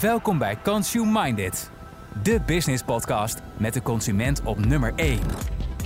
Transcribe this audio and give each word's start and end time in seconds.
Welkom 0.00 0.38
bij 0.38 0.62
Consume 0.62 1.22
Minded, 1.22 1.70
de 2.22 2.40
business 2.46 2.82
podcast 2.82 3.40
met 3.58 3.74
de 3.74 3.82
consument 3.82 4.42
op 4.44 4.58
nummer 4.58 4.94
1. 4.94 5.20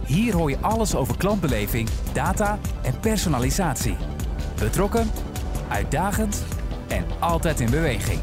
Hier 0.06 0.34
hoor 0.34 0.50
je 0.50 0.58
alles 0.58 0.94
over 0.94 1.17
klantbeleving, 1.17 1.89
data 1.91 2.58
en 2.83 3.00
personalisatie. 3.00 3.97
Betrokken, 4.58 5.11
uitdagend 5.69 6.45
en 6.89 7.21
altijd 7.21 7.61
in 7.61 7.71
beweging. 7.71 8.21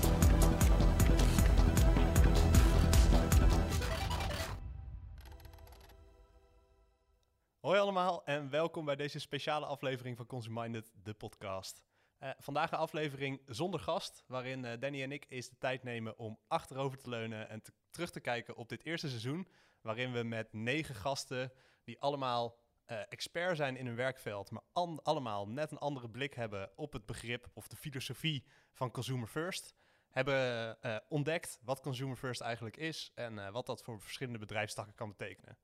Hoi 7.60 7.80
allemaal 7.80 8.26
en 8.26 8.50
welkom 8.50 8.86
bij 8.86 8.96
deze 8.96 9.20
speciale 9.20 9.66
aflevering 9.66 10.18
van 10.18 10.26
Consume 10.26 10.62
Minded, 10.62 10.92
de 11.04 11.14
podcast. 11.14 11.91
Eh, 12.22 12.30
vandaag 12.38 12.72
een 12.72 12.78
aflevering 12.78 13.42
zonder 13.46 13.80
gast, 13.80 14.24
waarin 14.28 14.66
eh, 14.66 14.80
Danny 14.80 15.04
en 15.04 15.12
ik 15.12 15.26
eens 15.30 15.50
de 15.50 15.58
tijd 15.58 15.84
nemen 15.84 16.18
om 16.18 16.40
achterover 16.48 16.98
te 16.98 17.10
leunen 17.10 17.50
en 17.50 17.62
te- 17.62 17.74
terug 17.89 18.12
te 18.12 18.20
kijken 18.20 18.56
op 18.56 18.70
dit 18.70 18.84
eerste 18.84 19.10
seizoen, 19.10 19.48
waarin 19.82 20.12
we 20.12 20.24
met 20.24 20.54
negen 20.54 20.96
gasten, 20.96 21.52
die 21.84 22.00
allemaal 22.00 22.57
eh, 22.86 23.00
expert 23.10 23.57
zijn 23.57 23.78
in 23.78 23.86
hun 23.86 23.96
werkveld, 23.96 24.52
maar 24.52 24.62
allemaal 25.04 25.48
net 25.48 25.71
een 25.71 25.78
andere 25.78 26.10
blik 26.10 26.34
hebben 26.34 26.71
op 26.76 26.93
het 26.93 27.06
begrip 27.06 27.50
of 27.54 27.68
de 27.68 27.76
filosofie 27.76 28.46
van 28.74 28.92
Consumer 28.92 29.28
First, 29.28 29.74
hebben 30.10 30.78
ontdekt 31.10 31.60
wat 31.64 31.82
Consumer 31.82 32.16
First 32.16 32.42
eigenlijk 32.42 32.78
is 32.78 33.12
en 33.16 33.52
wat 33.52 33.66
dat 33.66 33.84
voor 33.84 34.02
verschillende 34.02 34.40
bedrijfstakken 34.40 34.95
kan 34.95 35.09
betekenen. 35.09 35.58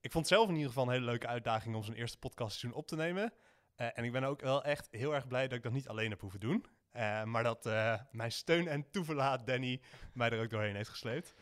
Ik 0.00 0.12
vond 0.12 0.28
het 0.28 0.34
zelf 0.34 0.48
in 0.48 0.54
ieder 0.54 0.68
geval 0.68 0.86
een 0.86 0.92
hele 0.92 1.04
leuke 1.04 1.26
uitdaging 1.26 1.74
om 1.74 1.82
zo'n 1.82 1.94
eerste 1.94 2.18
podcastseizoen 2.18 2.78
op 2.80 2.86
te 2.86 2.96
nemen. 2.96 3.32
Eh, 3.76 3.98
en 3.98 4.04
ik 4.04 4.12
ben 4.12 4.24
ook 4.24 4.40
wel 4.40 4.64
echt 4.64 4.88
heel 4.90 5.14
erg 5.14 5.26
blij 5.26 5.48
dat 5.48 5.56
ik 5.56 5.62
dat 5.62 5.72
niet 5.72 5.88
alleen 5.88 6.10
heb 6.10 6.20
hoeven 6.20 6.40
doen. 6.40 6.64
Eh, 6.90 7.24
maar 7.24 7.42
dat 7.42 7.66
eh, 7.66 8.00
mijn 8.10 8.32
steun 8.32 8.68
en 8.68 8.90
toeverlaat 8.90 9.46
Danny 9.46 9.80
mij 10.12 10.30
er 10.30 10.42
ook 10.42 10.50
doorheen 10.50 10.76
heeft 10.76 10.88
gesleept. 10.88 11.34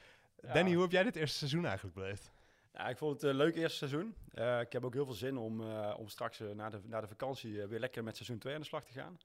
Ja. 0.42 0.52
Danny, 0.52 0.72
hoe 0.72 0.82
heb 0.82 0.92
jij 0.92 1.02
dit 1.02 1.16
eerste 1.16 1.38
seizoen 1.38 1.64
eigenlijk 1.64 1.94
beleefd? 1.94 2.32
Ja, 2.72 2.88
ik 2.88 2.96
vond 2.96 3.12
het 3.12 3.30
een 3.30 3.36
leuk 3.36 3.56
eerste 3.56 3.76
seizoen. 3.76 4.14
Ik 4.60 4.72
heb 4.72 4.84
ook 4.84 4.94
heel 4.94 5.04
veel 5.04 5.14
zin 5.14 5.36
om, 5.36 5.60
om 5.72 6.08
straks 6.08 6.38
na, 6.54 6.70
de, 6.70 6.80
na 6.84 7.00
de 7.00 7.06
vakantie 7.06 7.66
weer 7.66 7.78
lekker 7.78 8.04
met 8.04 8.16
seizoen 8.16 8.38
2 8.38 8.54
aan 8.54 8.60
de 8.60 8.66
slag 8.66 8.84
te 8.84 8.92
gaan. 8.92 9.18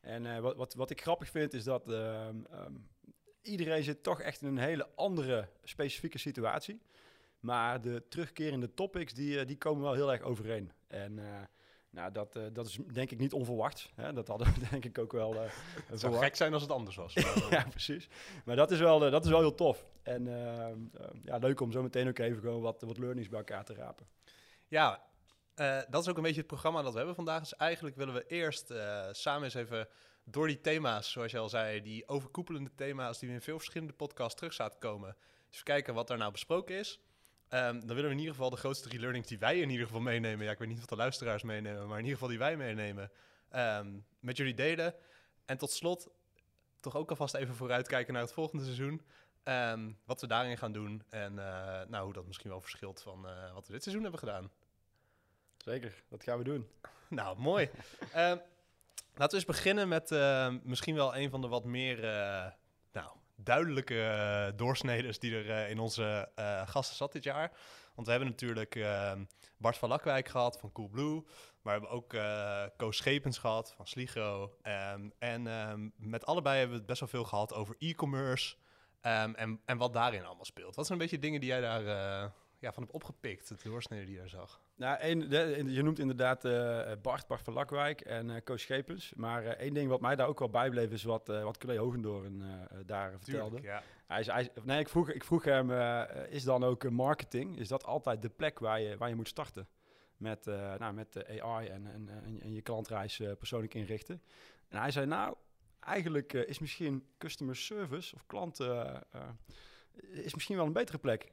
En 0.00 0.42
wat, 0.42 0.56
wat, 0.56 0.74
wat 0.74 0.90
ik 0.90 1.00
grappig 1.00 1.30
vind 1.30 1.54
is 1.54 1.64
dat 1.64 1.90
ehm, 1.90 2.36
ehm, 2.50 2.72
iedereen 3.42 3.82
zit 3.82 4.02
toch 4.02 4.20
echt 4.20 4.42
in 4.42 4.48
een 4.48 4.58
hele 4.58 4.88
andere 4.94 5.48
specifieke 5.62 6.18
situatie. 6.18 6.80
Maar 7.40 7.80
de 7.80 8.02
terugkerende 8.08 8.74
topics 8.74 9.12
die, 9.12 9.44
die 9.44 9.58
komen 9.58 9.82
wel 9.82 9.94
heel 9.94 10.12
erg 10.12 10.22
overeen. 10.22 10.72
En 10.86 11.18
nou, 11.96 12.12
dat, 12.12 12.36
eh, 12.36 12.42
dat 12.52 12.66
is 12.66 12.78
denk 12.92 13.10
ik 13.10 13.18
niet 13.18 13.32
onverwacht. 13.32 13.90
Hè? 13.94 14.12
Dat 14.12 14.28
hadden 14.28 14.54
we 14.54 14.60
denk 14.70 14.84
ik 14.84 14.98
ook 14.98 15.12
wel 15.12 15.34
eh, 15.34 15.50
Het 15.86 16.00
zou 16.00 16.16
gek 16.16 16.36
zijn 16.36 16.52
als 16.52 16.62
het 16.62 16.70
anders 16.70 16.96
was. 16.96 17.14
ja, 17.50 17.66
precies. 17.70 18.08
Maar 18.44 18.56
dat 18.56 18.70
is 18.70 18.78
wel, 18.78 19.04
eh, 19.04 19.10
dat 19.10 19.24
is 19.24 19.30
wel 19.30 19.40
heel 19.40 19.54
tof. 19.54 19.86
En 20.02 20.28
ehm, 20.28 20.78
ja, 21.22 21.36
leuk 21.36 21.60
om 21.60 21.72
zo 21.72 21.82
meteen 21.82 22.08
ook 22.08 22.18
even 22.18 22.40
gewoon 22.40 22.60
wat, 22.60 22.82
wat 22.82 22.98
learnings 22.98 23.28
bij 23.28 23.38
elkaar 23.38 23.64
te 23.64 23.74
rapen. 23.74 24.06
Ja, 24.66 25.02
dat 25.88 26.02
is 26.02 26.08
ook 26.08 26.16
een 26.16 26.22
beetje 26.22 26.38
het 26.38 26.46
programma 26.46 26.82
dat 26.82 26.90
we 26.90 26.96
hebben 26.96 27.14
vandaag. 27.14 27.40
Dus 27.40 27.56
eigenlijk 27.56 27.96
willen 27.96 28.14
we 28.14 28.26
eerst 28.26 28.72
samen 29.10 29.44
eens 29.44 29.54
even 29.54 29.88
door 30.24 30.46
die 30.46 30.60
thema's, 30.60 31.10
zoals 31.10 31.32
je 31.32 31.38
al 31.38 31.48
zei, 31.48 31.82
die 31.82 32.08
overkoepelende 32.08 32.74
thema's 32.74 33.18
die 33.18 33.28
we 33.28 33.34
in 33.34 33.40
veel 33.40 33.58
verschillende 33.58 33.92
podcasts 33.92 34.34
terug 34.34 34.52
zaten 34.52 34.78
komen. 34.78 35.16
Dus 35.50 35.62
kijken 35.62 35.94
wat 35.94 36.08
daar 36.08 36.18
nou 36.18 36.32
besproken 36.32 36.78
is. 36.78 37.00
Ehm, 37.48 37.72
dan 37.72 37.86
willen 37.86 38.04
we 38.04 38.10
in 38.10 38.18
ieder 38.18 38.34
geval 38.34 38.50
de 38.50 38.56
grootste 38.56 38.88
drie 38.88 39.00
learnings 39.00 39.28
die 39.28 39.38
wij 39.38 39.60
in 39.60 39.70
ieder 39.70 39.86
geval 39.86 40.00
meenemen. 40.00 40.44
Ja, 40.44 40.52
ik 40.52 40.58
weet 40.58 40.68
niet 40.68 40.80
wat 40.80 40.88
de 40.88 40.96
luisteraars 40.96 41.42
meenemen, 41.42 41.88
maar 41.88 41.98
in 41.98 42.04
ieder 42.04 42.12
geval 42.12 42.28
die 42.28 42.38
wij 42.38 42.56
meenemen. 42.56 43.10
ehm, 43.50 43.98
met 44.20 44.36
jullie 44.36 44.54
delen. 44.54 44.94
En 45.44 45.58
tot 45.58 45.70
slot 45.70 46.08
toch 46.80 46.96
ook 46.96 47.10
alvast 47.10 47.34
even 47.34 47.54
vooruitkijken 47.54 48.12
naar 48.12 48.22
het 48.22 48.32
volgende 48.32 48.64
seizoen. 48.64 49.02
Ehm, 49.42 49.90
wat 50.04 50.20
we 50.20 50.26
daarin 50.26 50.58
gaan 50.58 50.72
doen 50.72 51.02
en 51.08 51.38
eh, 51.38 51.86
nou, 51.88 52.04
hoe 52.04 52.12
dat 52.12 52.26
misschien 52.26 52.50
wel 52.50 52.60
verschilt 52.60 53.02
van 53.02 53.28
eh, 53.28 53.52
wat 53.52 53.66
we 53.66 53.72
dit 53.72 53.82
seizoen 53.82 54.02
hebben 54.02 54.20
gedaan. 54.20 54.50
Zeker, 55.56 56.02
dat 56.08 56.22
gaan 56.22 56.38
we 56.38 56.44
doen. 56.44 56.68
Nou, 57.08 57.38
mooi. 57.38 57.70
Laten 58.12 58.40
we 59.14 59.34
eens 59.34 59.44
beginnen 59.44 59.88
met 59.88 60.10
eh, 60.10 60.54
misschien 60.62 60.94
wel 60.94 61.16
een 61.16 61.30
van 61.30 61.40
de 61.40 61.48
wat 61.48 61.64
meer 61.64 61.98
duidelijke 63.36 64.02
eh, 64.02 64.58
doorsneders 64.58 65.18
die 65.18 65.34
er 65.34 65.50
eh, 65.50 65.70
in 65.70 65.78
onze 65.78 66.30
eh, 66.34 66.68
gasten 66.68 66.96
zat 66.96 67.12
dit 67.12 67.24
jaar. 67.24 67.52
Want 67.94 68.06
we 68.06 68.12
hebben 68.12 68.30
natuurlijk 68.30 68.74
ehm, 68.74 69.24
Bart 69.56 69.76
van 69.76 69.88
Lakwijk 69.88 70.28
gehad 70.28 70.58
van 70.58 70.72
Coolblue. 70.72 71.24
Maar 71.62 71.80
we 71.80 71.86
hebben 71.86 71.90
ook 71.90 72.16
Koos 72.76 72.96
Schepens 72.96 73.38
gehad 73.38 73.72
van 73.72 73.86
Sligo. 73.86 74.56
Ehm, 74.62 75.08
en 75.18 75.46
ehm, 75.46 75.88
met 75.96 76.26
allebei 76.26 76.54
hebben 76.54 76.72
we 76.72 76.78
het 76.78 76.88
best 76.88 77.00
wel 77.00 77.08
veel 77.08 77.24
gehad 77.24 77.54
over 77.54 77.74
e-commerce. 77.78 78.56
en, 79.00 79.60
en 79.64 79.76
wat 79.76 79.92
daarin 79.92 80.24
allemaal 80.24 80.44
speelt. 80.44 80.74
Wat 80.74 80.86
zijn 80.86 80.98
een 80.98 81.04
beetje 81.04 81.20
dingen 81.20 81.40
die 81.40 81.48
jij 81.48 81.60
daar 81.60 82.32
ja, 82.58 82.72
van 82.72 82.82
hebt 82.82 82.94
opgepikt? 82.94 83.48
Het 83.48 83.62
doorsnede 83.62 84.04
die 84.04 84.12
je 84.14 84.18
daar 84.18 84.28
zag. 84.28 84.60
Nou, 84.76 84.98
de- 85.28 85.62
je 85.72 85.82
noemt 85.82 85.98
inderdaad 85.98 86.44
eh, 86.44 86.92
Bart, 87.02 87.26
Bart 87.26 87.42
van 87.42 87.52
Lakwijk 87.52 88.00
en 88.00 88.30
eh 88.30 88.40
Koos 88.44 88.62
Schepens. 88.62 89.12
Maar 89.16 89.44
eh, 89.44 89.50
één 89.50 89.74
ding 89.74 89.88
wat 89.88 90.00
mij 90.00 90.16
daar 90.16 90.26
ook 90.26 90.38
wel 90.38 90.50
bijbleef 90.50 90.92
is 90.92 91.02
wat, 91.02 91.28
wat 91.42 91.58
Hogendoorn 91.78 92.42
eh, 92.42 92.76
daar 92.86 93.18
vertelde. 93.20 93.62
Ja. 93.62 93.82
Hij 94.06 94.18
nee, 94.62 94.78
ik 94.80 94.88
vroeg, 94.88 95.10
ik 95.10 95.24
vroeg 95.24 95.44
hem, 95.44 95.70
is 96.28 96.44
dan 96.44 96.64
ook 96.64 96.90
marketing, 96.90 97.58
is 97.58 97.68
dat 97.68 97.84
altijd 97.84 98.22
de 98.22 98.28
plek 98.28 98.58
waar 98.58 98.80
je, 98.80 98.96
waar 98.96 99.08
je 99.08 99.14
moet 99.14 99.28
starten? 99.28 99.68
Met, 100.16 100.44
nou, 100.78 100.92
met 100.94 101.12
de 101.12 101.42
AI 101.42 101.66
en, 101.68 101.86
en, 101.86 102.08
en, 102.08 102.40
en 102.40 102.52
je 102.52 102.62
klantreis 102.62 103.20
persoonlijk 103.38 103.74
inrichten. 103.74 104.22
En 104.68 104.78
hij 104.78 104.90
zei, 104.90 105.06
nou, 105.06 105.34
eigenlijk 105.80 106.32
is 106.32 106.58
misschien 106.58 107.06
customer 107.18 107.56
service 107.56 108.14
of 108.14 108.26
klant 108.26 108.60
is 110.00 110.34
misschien 110.34 110.56
wel 110.56 110.66
een 110.66 110.72
betere 110.72 110.98
plek. 110.98 111.32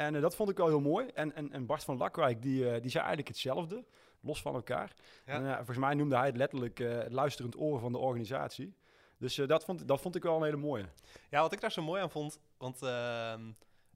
En 0.00 0.14
eh, 0.14 0.20
dat 0.20 0.34
vond 0.34 0.50
ik 0.50 0.56
wel 0.56 0.66
heel 0.66 0.80
mooi. 0.80 1.06
En, 1.06 1.34
en, 1.34 1.52
en 1.52 1.66
Bart 1.66 1.84
van 1.84 1.96
Lakwijk, 1.96 2.42
die, 2.42 2.64
eh, 2.64 2.80
die 2.80 2.90
zei 2.90 3.04
eigenlijk 3.04 3.28
hetzelfde, 3.28 3.84
los 4.20 4.42
van 4.42 4.54
elkaar. 4.54 4.92
Ja. 5.26 5.32
En, 5.32 5.46
eh, 5.46 5.56
volgens 5.56 5.78
mij 5.78 5.94
noemde 5.94 6.16
hij 6.16 6.26
het 6.26 6.36
letterlijk 6.36 6.78
het 6.78 7.12
luisterend 7.12 7.58
oor 7.58 7.80
van 7.80 7.92
de 7.92 7.98
organisatie. 7.98 8.74
Dus 9.18 9.34
dat, 9.34 9.64
vond, 9.64 9.88
dat 9.88 10.00
vond 10.00 10.16
ik 10.16 10.22
wel 10.22 10.36
een 10.36 10.44
hele 10.44 10.56
mooie. 10.56 10.88
Ja, 11.30 11.40
wat 11.40 11.52
ik 11.52 11.60
daar 11.60 11.72
zo 11.72 11.82
mooi 11.82 12.02
aan 12.02 12.10
vond, 12.10 12.40
want 12.56 12.82
ehm, 12.82 13.48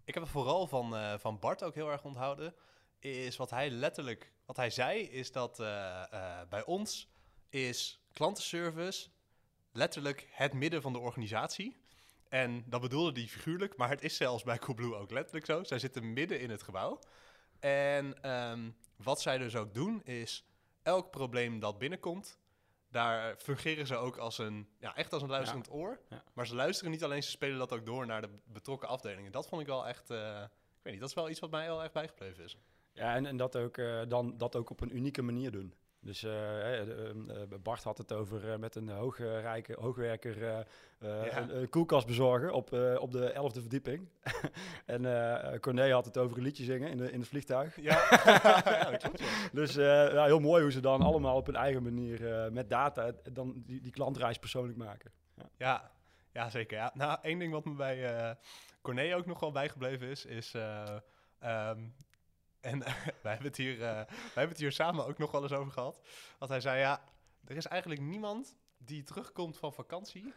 ik 0.05 0.15
heb 0.15 0.23
het 0.23 0.33
vooral 0.33 0.67
van, 0.67 1.19
van 1.21 1.39
Bart 1.39 1.63
ook 1.63 1.75
heel 1.75 1.91
erg 1.91 2.05
onthouden, 2.05 2.55
is 2.99 3.37
wat 3.37 3.51
hij 3.51 3.71
letterlijk, 3.71 4.33
wat 4.47 4.57
hij 4.57 4.71
zei, 4.71 5.01
is 5.01 5.33
dat 5.33 5.57
bij 6.49 6.65
ons 6.65 7.09
is 7.49 8.05
klantenservice 8.13 9.09
letterlijk 9.73 10.29
het 10.31 10.53
midden 10.53 10.83
van 10.83 10.93
de 10.93 10.99
organisatie. 10.99 11.77
En 12.35 12.65
dat 12.67 12.81
bedoelde 12.81 13.21
hij 13.21 13.29
figuurlijk, 13.29 13.77
maar 13.77 13.89
het 13.89 14.03
is 14.03 14.17
zelfs 14.17 14.43
bij 14.43 14.59
Coolblue 14.59 14.95
ook 14.95 15.11
letterlijk 15.11 15.47
zo. 15.47 15.65
Zij 15.65 15.79
zitten 15.79 16.13
midden 16.13 16.41
in 16.41 16.51
het 16.51 16.63
gebouw. 16.63 16.99
En 17.61 18.23
ehm, 18.23 18.71
wat 18.97 19.21
zij 19.21 19.39
dus 19.39 19.57
ook 19.57 19.75
doen, 19.75 20.03
is 20.05 20.47
elk 20.83 21.11
probleem 21.11 21.61
dat 21.61 21.79
binnenkomt, 21.79 22.39
daar 22.91 23.37
fungeren 23.37 23.87
ze 23.87 23.97
ook 23.97 24.17
als 24.17 24.39
een, 24.39 24.69
ja, 24.79 24.97
echt 24.97 25.13
als 25.13 25.23
een 25.23 25.29
luisterend 25.29 25.71
oor. 25.71 26.01
Ja. 26.09 26.25
Maar 26.33 26.47
ze 26.47 26.55
luisteren 26.55 26.91
niet 26.91 27.05
alleen, 27.05 27.23
ze 27.23 27.31
spelen 27.31 27.59
dat 27.59 27.73
ook 27.73 27.87
door 27.87 28.07
naar 28.07 28.21
de 28.21 28.31
betrokken 28.45 28.89
afdelingen. 28.89 29.33
Dat 29.33 29.49
vond 29.49 29.61
ik 29.61 29.67
wel 29.67 29.87
echt, 29.87 30.11
eh, 30.11 30.43
ik 30.43 30.83
weet 30.83 30.93
niet, 30.93 31.01
dat 31.01 31.09
is 31.09 31.15
wel 31.15 31.31
iets 31.31 31.41
wat 31.41 31.51
mij 31.51 31.63
heel 31.63 31.83
erg 31.83 31.93
bijgebleven 31.93 32.45
is. 32.45 32.57
Ja, 32.93 33.15
en, 33.15 33.27
en 33.27 33.37
dat, 33.37 33.57
ook, 33.57 33.77
eh, 33.77 34.01
dan, 34.09 34.37
dat 34.37 34.57
ook 34.57 34.71
op 34.71 34.81
een 34.81 34.97
unieke 34.97 35.23
manier 35.23 35.51
doen. 35.51 35.75
Dus 36.05 36.23
eh, 36.23 36.81
eh, 36.81 37.11
eh, 37.11 37.17
Bart 37.63 37.83
had 37.83 37.99
het 37.99 38.13
over 38.13 38.59
met 38.59 38.75
een 38.75 38.89
hoogrijke, 38.89 39.77
hoogwerker 39.81 40.45
Ja. 40.99 41.37
een, 41.39 41.57
een 41.61 41.69
koelkast 41.69 42.07
bezorgen 42.07 42.53
op, 42.53 42.73
op 42.99 43.11
de 43.13 43.31
elfde 43.31 43.61
verdieping. 43.61 44.09
en 44.95 45.03
Corné 45.61 45.93
had 45.93 46.05
het 46.05 46.19
over 46.19 46.37
een 46.37 46.43
liedje 46.43 46.65
zingen 46.65 46.91
in, 46.91 46.97
de, 46.97 47.13
in 47.13 47.19
het 47.21 47.29
vliegtuig. 47.29 47.81
Ja, 47.81 48.07
ja 48.11 48.85
dat 48.91 48.97
klopt. 49.03 49.21
ja. 49.21 49.27
Dus 49.53 49.75
ja, 49.75 50.25
heel 50.25 50.41
mooi 50.41 50.63
hoe 50.63 50.73
ze 50.73 50.81
dan 50.81 51.03
allemaal 51.03 51.37
op 51.37 51.47
hun 51.47 51.57
eigen 51.57 51.83
manier 51.83 52.49
met 52.53 52.71
data 52.71 53.13
dan 53.33 53.63
die, 53.67 53.81
die 53.81 53.93
klantreis 53.93 54.39
persoonlijk 54.39 54.79
maken. 54.79 55.11
Ja, 55.57 55.91
ja 56.33 56.51
zeker. 56.51 56.77
Ja. 56.77 56.91
Nou, 56.95 57.19
één 57.23 57.39
ding 57.39 57.53
wat 57.53 57.65
me 57.65 57.75
bij 57.75 58.37
Corné 58.85 59.17
ook 59.17 59.27
nog 59.27 59.41
wel 59.41 59.53
bijgebleven 59.53 60.09
is, 60.09 60.25
is... 60.25 60.55
eh, 60.55 60.97
ehm, 61.39 61.81
en 62.65 62.79
wij, 63.23 63.33
hebben 63.33 63.47
het 63.47 63.57
hier, 63.57 63.75
eh, 63.75 63.79
wij 63.79 64.07
hebben 64.35 64.49
het 64.49 64.59
hier 64.59 64.73
samen 64.73 65.07
ook 65.07 65.19
nog 65.19 65.31
wel 65.31 65.43
eens 65.43 65.53
over 65.53 65.73
gehad. 65.73 66.01
Want 66.39 66.51
hij 66.51 66.61
zei, 66.61 66.79
ja, 66.79 67.05
er 67.45 67.57
is 67.57 67.67
eigenlijk 67.67 68.01
niemand 68.01 68.57
die 68.79 69.03
terugkomt 69.03 69.59
van 69.59 69.73
vakantie. 69.73 70.33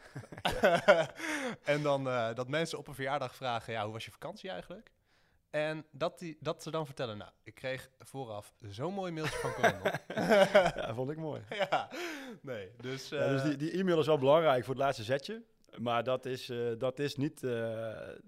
en 1.63 1.81
dan 1.81 2.07
eh, 2.07 2.35
dat 2.35 2.47
mensen 2.47 2.77
op 2.77 2.88
een 2.88 2.95
verjaardag 2.95 3.35
vragen, 3.35 3.74
ja, 3.74 3.83
hoe 3.83 3.94
was 3.94 4.06
je 4.06 4.12
vakantie 4.12 4.50
eigenlijk? 4.50 4.91
En 5.50 5.85
dat, 5.91 6.19
die, 6.19 6.38
dat 6.39 6.63
ze 6.63 6.71
dan 6.71 6.85
vertellen, 6.85 7.18
nou, 7.18 7.31
ik 7.44 7.56
kreeg 7.56 7.89
vooraf 8.00 8.53
zo'n 8.59 8.94
mooi 8.94 9.12
mailtje 9.12 9.38
van 9.38 9.53
Corendon. 9.53 9.91
ja, 10.81 10.94
vond 10.94 11.12
ik 11.12 11.18
mooi. 11.18 11.41
ja, 11.50 11.89
nee, 12.41 12.71
dus... 12.77 13.09
Ja, 13.09 13.27
dus 13.27 13.41
eh, 13.41 13.47
die, 13.47 13.57
die 13.57 13.71
e-mail 13.71 14.00
is 14.00 14.06
wel 14.06 14.18
belangrijk 14.18 14.63
voor 14.63 14.74
het 14.74 14.83
laatste 14.83 15.03
zetje. 15.03 15.44
Maar 15.79 16.03
dat 16.03 16.25
is, 16.25 16.50
eh, 16.50 16.57
dat 16.77 17.00
is 17.00 17.15
niet 17.15 17.44
eh, 17.44 17.50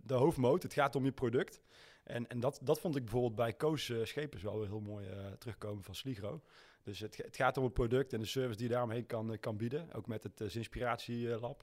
de 0.04 0.13
hoofdmoot. 0.13 0.63
Het 0.63 0.74
gaat 0.74 0.96
om 0.96 1.06
je 1.06 1.12
product. 1.12 1.62
En, 2.10 2.28
en 2.28 2.40
dat, 2.40 2.60
dat 2.64 2.80
vond 2.80 2.96
ik 2.96 3.04
bijvoorbeeld 3.04 3.36
bij 3.36 3.54
Koos 3.54 3.90
eh, 3.90 4.04
Schepers 4.04 4.44
wel 4.44 4.60
weer 4.60 4.68
heel 4.68 4.80
mooi 4.80 5.08
eh, 5.08 5.26
terugkomen 5.38 5.84
van 5.84 5.96
Sligro. 5.96 6.42
Dus 6.84 7.00
het, 7.00 7.18
het 7.18 7.36
gaat 7.36 7.58
om 7.58 7.64
het 7.64 7.74
product 7.74 8.14
en 8.14 8.20
de 8.20 8.26
service 8.26 8.58
die 8.58 8.68
je 8.68 8.74
daaromheen 8.74 9.06
kan, 9.06 9.32
eh, 9.32 9.40
kan 9.40 9.58
bieden. 9.58 9.94
Ook 9.94 10.08
met 10.08 10.24
het 10.24 10.42
uh, 10.42 10.56
Inspiratie 10.56 11.40
Lab. 11.40 11.62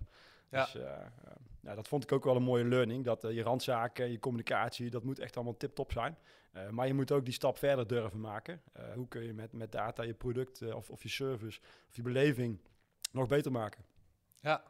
Ja. 0.51 0.65
Dus, 0.65 0.75
eh, 0.75 1.07
Nou, 1.61 1.77
dat 1.77 1.89
vond 1.89 2.03
ik 2.03 2.13
ook 2.13 2.25
wel 2.25 2.37
een 2.37 2.43
mooie 2.43 2.65
learning. 2.65 3.05
Dat 3.05 3.23
je 3.23 3.43
randzaken, 3.43 4.11
je 4.11 4.19
communicatie, 4.19 4.91
dat 4.91 5.05
moet 5.05 5.19
echt 5.19 5.37
allemaal 5.37 5.57
tip-top 5.57 5.93
zijn. 5.93 6.19
maar 6.71 6.87
je 6.87 6.95
moet 6.95 7.13
ook 7.13 7.25
die 7.25 7.35
stap 7.35 7.59
verder 7.59 7.87
durven 7.87 8.21
maken. 8.21 8.63
hoe 8.95 9.09
kun 9.09 9.23
je 9.23 9.33
met, 9.33 9.53
met 9.53 9.73
data 9.73 10.03
je 10.03 10.15
product 10.15 10.63
of, 10.75 10.91
of 10.91 11.03
je 11.03 11.09
service 11.09 11.61
of 11.89 11.97
je 11.97 12.03
beleving 12.03 12.61
nog 13.13 13.29
beter 13.29 13.53
maken? 13.53 13.85
Ja, 14.41 14.63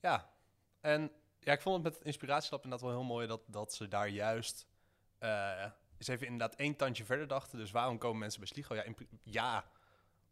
ja. 0.00 0.30
En 0.80 1.10
ja, 1.38 1.52
ik 1.52 1.60
vond 1.60 1.74
het 1.74 1.84
met 1.84 1.94
het 1.94 2.04
Inspiratielab 2.04 2.64
inderdaad 2.64 2.88
wel 2.88 2.98
heel 2.98 3.08
mooi 3.08 3.26
dat, 3.26 3.40
dat 3.46 3.74
ze 3.74 3.88
daar 3.88 4.08
juist 4.08 4.66
uh, 5.20 5.64
eens 5.98 6.08
even 6.08 6.26
inderdaad 6.26 6.58
één 6.58 6.76
tandje 6.76 7.04
verder 7.04 7.26
dachten. 7.26 7.58
Dus 7.58 7.70
waarom 7.70 7.98
komen 7.98 8.18
mensen 8.18 8.40
bij 8.40 8.48
Sligo? 8.48 8.74
Ja, 8.74 8.84
ja, 9.22 9.64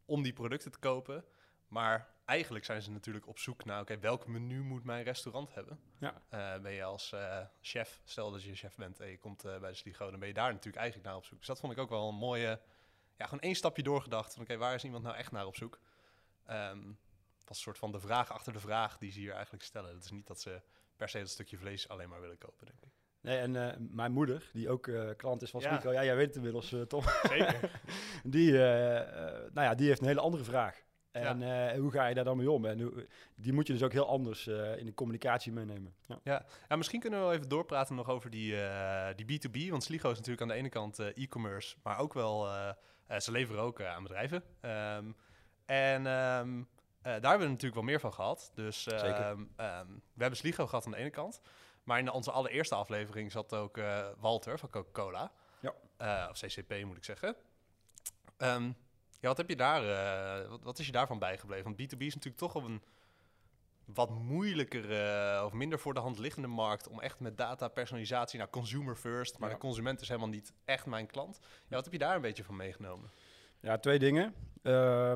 om 0.04 0.22
die 0.22 0.32
producten 0.32 0.70
te 0.72 0.78
kopen. 0.78 1.24
Maar 1.68 2.14
eigenlijk 2.24 2.64
zijn 2.64 2.82
ze 2.82 2.90
natuurlijk 2.90 3.26
op 3.26 3.38
zoek 3.38 3.64
naar, 3.64 3.80
oké, 3.80 3.98
welk 3.98 4.26
menu 4.26 4.62
moet 4.62 4.84
mijn 4.84 5.04
restaurant 5.04 5.54
hebben? 5.54 5.80
Ja. 5.98 6.22
Uh, 6.30 6.62
ben 6.62 6.72
je 6.72 6.84
als 6.84 7.12
uh, 7.12 7.40
chef, 7.60 8.00
stel 8.04 8.30
dat 8.30 8.42
je 8.42 8.54
chef 8.54 8.76
bent 8.76 9.00
en 9.00 9.08
je 9.08 9.18
komt 9.18 9.42
bij 9.42 9.58
de 9.58 9.74
Sligo, 9.74 10.10
dan 10.10 10.18
ben 10.18 10.28
je 10.28 10.34
daar 10.34 10.50
natuurlijk 10.52 10.76
eigenlijk 10.76 11.08
naar 11.08 11.16
op 11.16 11.24
zoek. 11.24 11.38
Dus 11.38 11.46
dat 11.46 11.60
vond 11.60 11.72
ik 11.72 11.78
ook 11.78 11.88
wel 11.88 12.08
een 12.08 12.14
mooie, 12.14 12.60
ja, 13.16 13.24
gewoon 13.24 13.40
één 13.40 13.54
stapje 13.54 13.82
doorgedacht. 13.82 14.34
Van 14.34 14.42
oké, 14.42 14.56
waar 14.56 14.74
is 14.74 14.84
iemand 14.84 15.04
nou 15.04 15.16
echt 15.16 15.32
naar 15.32 15.46
op 15.46 15.56
zoek? 15.56 15.80
Um, 16.50 16.98
was 17.44 17.56
een 17.56 17.62
soort 17.62 17.78
van 17.78 17.92
de 17.92 18.00
vraag 18.00 18.32
achter 18.32 18.52
de 18.52 18.60
vraag 18.60 18.98
die 18.98 19.10
ze 19.10 19.18
hier 19.18 19.32
eigenlijk 19.32 19.64
stellen. 19.64 19.94
Het 19.94 20.04
is 20.04 20.10
niet 20.10 20.26
dat 20.26 20.40
ze 20.40 20.62
per 20.96 21.08
se 21.08 21.18
dat 21.18 21.28
stukje 21.28 21.58
vlees 21.58 21.88
alleen 21.88 22.08
maar 22.08 22.20
willen 22.20 22.38
kopen, 22.38 22.66
denk 22.66 22.80
ik. 22.82 22.92
Nee, 23.20 23.38
en 23.38 23.54
uh, 23.54 23.68
mijn 23.78 24.12
moeder, 24.12 24.50
die 24.52 24.68
ook 24.68 24.86
uh, 24.86 25.08
klant 25.16 25.42
is 25.42 25.50
van 25.50 25.60
ja. 25.60 25.80
ja, 25.84 26.04
jij 26.04 26.16
weet 26.16 26.26
het 26.26 26.36
inmiddels, 26.36 26.72
uh, 26.72 26.82
Tom. 26.82 27.02
Zeker. 27.28 27.80
die, 28.24 28.52
nou 28.52 29.50
ja, 29.52 29.74
die 29.74 29.88
heeft 29.88 30.00
een 30.00 30.06
hele 30.06 30.20
andere 30.20 30.44
vraag. 30.44 30.86
En 31.10 31.40
ja. 31.40 31.76
hoe 31.76 31.90
ga 31.90 32.06
je 32.06 32.14
daar 32.14 32.24
dan 32.24 32.36
mee 32.36 32.50
om? 32.50 32.64
En 32.64 32.80
hoe, 32.80 33.06
die 33.34 33.52
moet 33.52 33.66
je 33.66 33.72
dus 33.72 33.82
ook 33.82 33.92
heel 33.92 34.08
anders 34.08 34.46
in 34.46 34.86
de 34.86 34.94
communicatie 34.94 35.52
meenemen. 35.52 35.94
Ja. 36.06 36.20
ja. 36.22 36.46
Ja. 36.68 36.76
misschien 36.76 37.00
kunnen 37.00 37.18
we 37.18 37.24
wel 37.24 37.34
even 37.34 37.48
doorpraten 37.48 37.94
nog 37.94 38.08
over 38.08 38.30
die, 38.30 38.54
die 39.14 39.40
B2B. 39.40 39.70
Want 39.70 39.84
Sligo 39.84 40.10
is 40.10 40.16
natuurlijk 40.16 40.42
aan 40.42 40.48
de 40.48 40.54
ene 40.54 40.68
kant 40.68 40.98
e-commerce, 40.98 41.76
maar 41.82 41.98
ook 41.98 42.14
wel, 42.14 42.48
ze 43.18 43.32
leveren 43.32 43.62
ook 43.62 43.82
aan 43.82 44.02
bedrijven. 44.02 44.42
Um, 44.62 45.16
en 45.66 46.06
um, 46.06 46.68
daar 47.02 47.12
hebben 47.12 47.38
we 47.38 47.46
natuurlijk 47.46 47.74
wel 47.74 47.82
meer 47.82 48.00
van 48.00 48.12
gehad. 48.12 48.50
Dus 48.54 48.86
um, 48.86 49.50
we 49.56 50.20
hebben 50.20 50.38
Sligo 50.38 50.66
gehad 50.66 50.84
aan 50.84 50.92
de 50.92 50.98
ene 50.98 51.10
kant. 51.10 51.40
Maar 51.88 51.98
in 51.98 52.10
onze 52.10 52.30
allereerste 52.30 52.74
aflevering 52.74 53.32
zat 53.32 53.54
ook 53.54 53.76
uh, 53.76 54.06
Walter 54.18 54.58
van 54.58 54.70
Coca-Cola. 54.70 55.32
Ja. 55.60 55.74
Uh, 56.02 56.28
of 56.30 56.38
CCP 56.38 56.84
moet 56.84 56.96
ik 56.96 57.04
zeggen. 57.04 57.36
Um, 58.38 58.76
ja, 59.20 59.28
wat 59.28 59.36
heb 59.36 59.48
je 59.48 59.56
daar, 59.56 59.82
uh, 59.84 60.48
wat, 60.48 60.62
wat, 60.62 60.78
is 60.78 60.86
je 60.86 60.92
daarvan 60.92 61.18
bijgebleven? 61.18 61.64
Want 61.64 61.76
B2B 61.76 61.98
is 61.98 62.14
natuurlijk 62.14 62.36
toch 62.36 62.54
op 62.54 62.64
een 62.64 62.82
wat 63.84 64.10
moeilijker 64.10 64.84
of 65.44 65.52
minder 65.52 65.78
voor 65.78 65.94
de 65.94 66.00
hand 66.00 66.18
liggende 66.18 66.48
markt 66.48 66.88
om 66.88 67.00
echt 67.00 67.20
met 67.20 67.36
data 67.36 67.68
personalisatie 67.68 68.38
naar 68.38 68.50
consumer 68.50 68.96
first, 68.96 69.38
maar 69.38 69.50
de 69.50 69.58
consument 69.58 70.00
is 70.00 70.08
helemaal 70.08 70.28
niet 70.28 70.52
echt 70.64 70.86
mijn 70.86 71.06
klant. 71.06 71.38
Ja, 71.42 71.74
wat 71.74 71.84
heb 71.84 71.92
je 71.92 71.98
daar 71.98 72.14
een 72.14 72.20
beetje 72.20 72.44
van 72.44 72.56
meegenomen? 72.56 73.10
Ja, 73.60 73.78
twee 73.78 73.98
dingen. 73.98 74.34
Uh, 74.62 75.12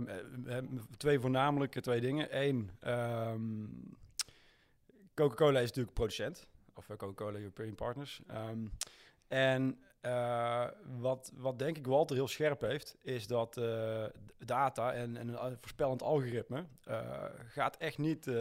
twee 0.96 1.20
voornamelijke 1.20 1.80
twee 1.80 2.00
dingen. 2.00 2.42
Eén, 2.42 2.70
um, 2.86 3.96
Coca-Cola 5.14 5.58
is 5.58 5.68
natuurlijk 5.68 5.94
producent 5.94 6.50
of 6.74 6.88
eh, 6.88 6.96
Coca-Cola 6.96 7.38
European 7.38 7.74
Partners. 7.74 8.20
Um, 8.30 8.72
en 9.28 9.78
uh, 10.02 10.66
wat, 10.98 11.32
wat 11.34 11.58
denk 11.58 11.76
ik 11.76 11.86
Walter 11.86 12.16
heel 12.16 12.28
scherp 12.28 12.60
heeft, 12.60 12.96
is 13.00 13.26
dat 13.26 13.56
uh, 13.56 14.04
data 14.38 14.92
en, 14.92 15.16
en, 15.16 15.44
een 15.44 15.56
voorspellend 15.60 16.02
algoritme 16.02 16.66
gaat 17.48 17.76
echt 17.76 17.98
niet 17.98 18.26
100% 18.26 18.32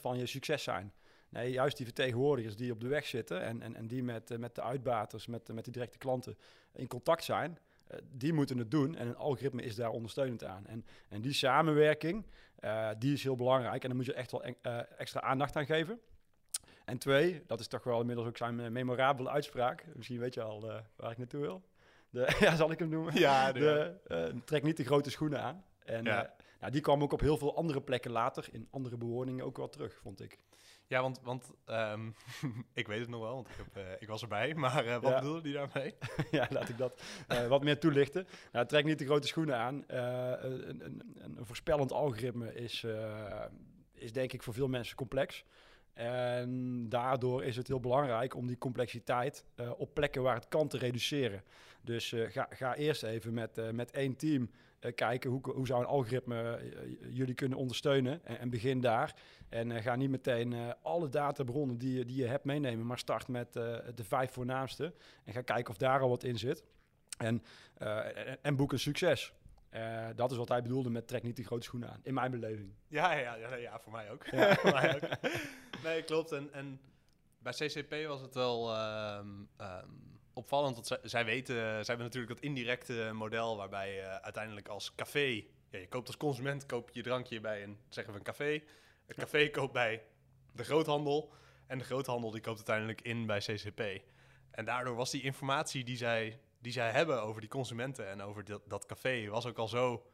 van 0.00 0.18
je 0.18 0.26
succes 0.26 0.62
zijn. 0.62 0.92
Nee, 1.28 1.50
juist 1.50 1.76
die 1.76 1.86
vertegenwoordigers 1.86 2.56
die 2.56 2.72
op 2.72 2.80
de 2.80 2.88
weg 2.88 3.06
zitten 3.06 3.42
en, 3.42 3.62
en, 3.62 3.76
en 3.76 3.86
die 3.86 4.02
met, 4.02 4.38
met 4.38 4.54
de 4.54 4.62
uitbaters, 4.62 5.26
met, 5.26 5.52
met 5.52 5.64
de 5.64 5.70
directe 5.70 5.98
klanten 5.98 6.36
in 6.72 6.86
contact 6.86 7.24
zijn, 7.24 7.58
die 8.12 8.32
moeten 8.32 8.58
het 8.58 8.70
doen 8.70 8.96
en 8.96 9.06
een 9.06 9.16
algoritme 9.16 9.62
is 9.62 9.74
daar 9.74 9.90
ondersteunend 9.90 10.44
aan. 10.44 10.66
En, 10.66 10.84
en 11.08 11.20
die 11.20 11.32
samenwerking, 11.32 12.26
die 12.98 13.12
is 13.12 13.22
heel 13.22 13.36
belangrijk 13.36 13.82
en 13.82 13.88
daar 13.88 13.96
moet 13.96 14.06
je 14.06 14.14
echt 14.14 14.30
wel 14.30 14.42
extra 14.98 15.20
aandacht 15.20 15.56
aan 15.56 15.66
geven. 15.66 16.00
En 16.84 16.98
twee, 16.98 17.42
dat 17.46 17.60
is 17.60 17.66
toch 17.66 17.84
wel 17.84 18.00
inmiddels 18.00 18.26
ook 18.26 18.36
zijn 18.36 18.60
eh, 18.60 18.70
memorabele 18.70 19.30
uitspraak. 19.30 19.84
Misschien 19.94 20.18
weet 20.18 20.34
je 20.34 20.42
al 20.42 20.70
uh, 20.70 20.76
waar 20.96 21.10
ik 21.10 21.18
naartoe 21.18 21.40
wil. 21.40 21.62
De, 22.10 22.36
ja, 22.40 22.56
zal 22.56 22.70
ik 22.70 22.78
hem 22.78 22.88
noemen? 22.88 23.18
Ja, 23.18 23.52
de, 23.52 24.00
uh, 24.08 24.40
trek 24.44 24.62
niet 24.62 24.76
de 24.76 24.84
grote 24.84 25.10
schoenen 25.10 25.42
aan. 25.42 25.64
En 25.84 26.04
ja. 26.04 26.34
nou, 26.60 26.72
die 26.72 26.80
kwam 26.80 27.02
ook 27.02 27.12
op 27.12 27.20
heel 27.20 27.36
veel 27.36 27.56
andere 27.56 27.82
plekken 27.82 28.10
later 28.10 28.48
in 28.52 28.68
andere 28.70 28.96
bewoningen 28.96 29.44
ook 29.44 29.56
wel 29.56 29.68
terug, 29.68 29.98
vond 30.02 30.20
ik. 30.20 30.38
Ja, 30.86 31.02
want, 31.02 31.20
want 31.22 31.50
um, 31.66 32.14
ik 32.72 32.86
weet 32.86 33.00
het 33.00 33.08
nog 33.08 33.20
wel, 33.20 33.34
want 33.34 33.48
ik, 33.48 33.54
heb, 33.56 34.00
ik 34.00 34.08
was 34.08 34.22
erbij. 34.22 34.54
Maar 34.64 34.86
uh, 34.86 34.92
wat 34.92 35.10
ja. 35.10 35.18
bedoelde 35.18 35.40
die 35.40 35.52
daarmee? 35.52 35.94
ja, 36.30 36.46
laat 36.50 36.68
ik 36.68 36.78
dat 36.78 37.02
uh, 37.28 37.46
wat 37.46 37.62
meer 37.62 37.78
toelichten. 37.78 38.26
Nou, 38.52 38.66
trek 38.66 38.84
niet 38.84 38.98
de 38.98 39.04
grote 39.04 39.26
schoenen 39.26 39.56
aan. 39.56 39.84
Een, 39.86 40.84
een, 40.84 41.14
een, 41.18 41.38
voorspellend 41.40 41.92
algoritme 41.92 42.54
is, 42.54 42.86
is 43.92 44.12
denk 44.12 44.32
ik 44.32 44.42
voor 44.42 44.54
veel 44.54 44.68
mensen 44.68 44.96
complex. 44.96 45.44
En 45.92 46.86
daardoor 46.88 47.44
is 47.44 47.56
het 47.56 47.68
heel 47.68 47.80
belangrijk 47.80 48.34
om 48.34 48.46
die 48.46 48.58
complexiteit 48.58 49.44
uh, 49.56 49.70
op 49.76 49.94
plekken 49.94 50.22
waar 50.22 50.34
het 50.34 50.48
kan 50.48 50.68
te 50.68 50.78
reduceren. 50.78 51.42
Dus 51.82 52.12
uh, 52.12 52.30
ga, 52.30 52.46
ga, 52.50 52.74
eerst 52.74 53.02
even 53.02 53.34
met, 53.34 53.58
uh, 53.58 53.70
met 53.70 53.90
één 53.90 54.16
team 54.16 54.50
kijken 54.94 55.30
hoe, 55.30 55.40
hoe 55.54 55.66
zou 55.66 55.80
een 55.80 55.86
algoritme 55.86 56.60
jullie 57.10 57.34
kunnen 57.34 57.58
ondersteunen. 57.58 58.24
En, 58.24 58.38
en 58.38 58.50
begin 58.50 58.80
daar. 58.80 59.14
En 59.48 59.82
ga 59.82 59.96
niet 59.96 60.10
meteen 60.10 60.54
alle 60.82 61.08
databronnen 61.08 61.78
die, 61.78 62.04
die 62.04 62.16
je 62.16 62.26
hebt 62.26 62.44
meenemen, 62.44 62.86
maar 62.86 62.98
start 62.98 63.28
met 63.28 63.52
de 63.52 64.04
vijf 64.04 64.30
voornaamste. 64.30 64.92
En 65.24 65.32
ga 65.32 65.40
kijken 65.40 65.70
of 65.70 65.76
daar 65.76 66.00
al 66.00 66.08
wat 66.08 66.24
in 66.24 66.38
zit. 66.38 66.64
En, 67.18 67.42
en, 67.78 68.38
en 68.42 68.56
boek 68.56 68.72
een 68.72 68.78
succes. 68.78 69.34
Uh, 69.74 70.06
dat 70.16 70.30
is 70.30 70.36
wat 70.36 70.48
hij 70.48 70.62
bedoelde 70.62 70.90
met 70.90 71.08
trek 71.08 71.22
niet 71.22 71.36
die 71.36 71.44
grote 71.44 71.64
schoenen 71.64 71.90
aan, 71.90 72.00
in 72.02 72.14
mijn 72.14 72.30
beleving. 72.30 72.72
Ja, 72.88 73.12
ja, 73.12 73.34
ja, 73.34 73.54
ja 73.54 73.80
voor 73.80 73.92
mij 73.92 74.10
ook. 74.10 74.26
Ja. 74.26 74.54
voor 74.60 74.72
mij 74.72 74.94
ook. 74.94 75.30
Nee, 75.84 76.02
klopt. 76.02 76.32
En, 76.32 76.52
en 76.52 76.80
bij 77.38 77.52
CCP 77.52 78.06
was 78.06 78.20
het 78.20 78.34
wel 78.34 78.76
um, 78.78 79.48
um, 79.60 80.20
opvallend, 80.32 80.74
want 80.74 80.86
zij, 80.86 80.98
zij 81.02 81.24
weten, 81.24 81.54
zij 81.54 81.84
hebben 81.84 82.06
natuurlijk 82.06 82.32
dat 82.32 82.42
indirecte 82.42 83.10
model 83.12 83.56
waarbij 83.56 83.94
je 83.94 84.22
uiteindelijk 84.22 84.68
als 84.68 84.94
café, 84.94 85.44
ja, 85.70 85.78
je 85.78 85.88
koopt 85.88 86.06
als 86.06 86.16
consument, 86.16 86.66
koop 86.66 86.88
je 86.88 86.98
je 86.98 87.02
drankje 87.02 87.40
bij 87.40 87.62
een, 87.62 87.78
zeggen 87.88 88.12
we 88.12 88.18
een 88.18 88.24
café. 88.24 88.62
Het 89.06 89.16
café 89.16 89.48
koopt 89.50 89.72
bij 89.72 90.02
de 90.52 90.64
groothandel 90.64 91.32
en 91.66 91.78
de 91.78 91.84
groothandel 91.84 92.30
die 92.30 92.40
koopt 92.40 92.56
uiteindelijk 92.56 93.00
in 93.00 93.26
bij 93.26 93.38
CCP. 93.38 93.80
En 94.50 94.64
daardoor 94.64 94.94
was 94.94 95.10
die 95.10 95.22
informatie 95.22 95.84
die 95.84 95.96
zij 95.96 96.40
die 96.60 96.72
zij 96.72 96.90
hebben 96.90 97.22
over 97.22 97.40
die 97.40 97.50
consumenten 97.50 98.08
en 98.08 98.22
over 98.22 98.44
dat, 98.44 98.62
dat 98.66 98.86
café 98.86 99.28
was 99.28 99.46
ook 99.46 99.58
al 99.58 99.68
zo 99.68 100.06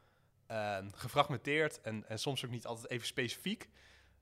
uh, 0.51 0.77
gefragmenteerd 0.95 1.81
en, 1.81 2.09
en 2.09 2.19
soms 2.19 2.45
ook 2.45 2.51
niet 2.51 2.65
altijd 2.65 2.89
even 2.89 3.07
specifiek, 3.07 3.69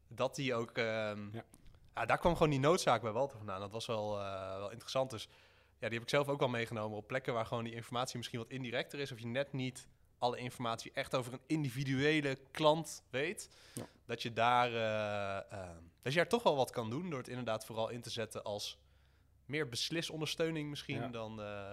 dat 0.07 0.35
die 0.35 0.53
ook... 0.55 0.77
Uh, 0.77 0.83
ja. 0.83 1.45
ja. 1.93 2.05
daar 2.05 2.17
kwam 2.17 2.33
gewoon 2.33 2.49
die 2.49 2.59
noodzaak 2.59 3.01
bij 3.01 3.11
Walter 3.11 3.37
vandaan. 3.37 3.59
Dat 3.59 3.71
was 3.71 3.85
wel, 3.85 4.19
uh, 4.19 4.57
wel 4.57 4.71
interessant. 4.71 5.09
Dus 5.09 5.27
ja, 5.79 5.87
die 5.87 5.93
heb 5.93 6.01
ik 6.01 6.09
zelf 6.09 6.27
ook 6.27 6.39
wel 6.39 6.49
meegenomen 6.49 6.97
op 6.97 7.07
plekken 7.07 7.33
waar 7.33 7.45
gewoon 7.45 7.63
die 7.63 7.73
informatie 7.73 8.17
misschien 8.17 8.39
wat 8.39 8.49
indirecter 8.49 8.99
is, 8.99 9.11
of 9.11 9.19
je 9.19 9.27
net 9.27 9.53
niet 9.53 9.87
alle 10.17 10.37
informatie 10.37 10.91
echt 10.91 11.15
over 11.15 11.33
een 11.33 11.41
individuele 11.47 12.37
klant 12.51 13.03
weet, 13.09 13.49
ja. 13.73 13.87
dat 14.05 14.21
je 14.21 14.33
daar 14.33 14.69
uh, 14.71 15.57
uh, 15.59 15.69
dat 16.01 16.13
je 16.13 16.19
daar 16.19 16.29
toch 16.29 16.43
wel 16.43 16.55
wat 16.55 16.71
kan 16.71 16.89
doen 16.89 17.09
door 17.09 17.19
het 17.19 17.27
inderdaad 17.27 17.65
vooral 17.65 17.89
in 17.89 18.01
te 18.01 18.09
zetten 18.09 18.43
als 18.43 18.79
meer 19.45 19.69
beslisondersteuning 19.69 20.69
misschien 20.69 21.01
ja. 21.01 21.07
dan, 21.07 21.39
uh, 21.39 21.71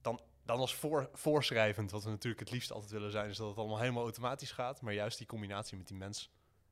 dan, 0.00 0.20
dan 0.44 0.58
als 0.58 0.74
voor, 0.74 1.10
voorschrijvend. 1.12 1.90
Wat 1.90 2.04
we 2.04 2.10
natuurlijk 2.10 2.40
het 2.40 2.50
liefst 2.50 2.72
altijd 2.72 2.90
willen 2.90 3.10
zijn, 3.10 3.30
is 3.30 3.36
dat 3.36 3.48
het 3.48 3.58
allemaal 3.58 3.78
helemaal 3.78 4.02
automatisch 4.02 4.52
gaat. 4.52 4.80
Maar 4.80 4.92
juist 4.92 5.18
die 5.18 5.26
combinatie 5.26 5.76
met 5.76 5.86
die 5.86 5.96
mens 5.96 6.30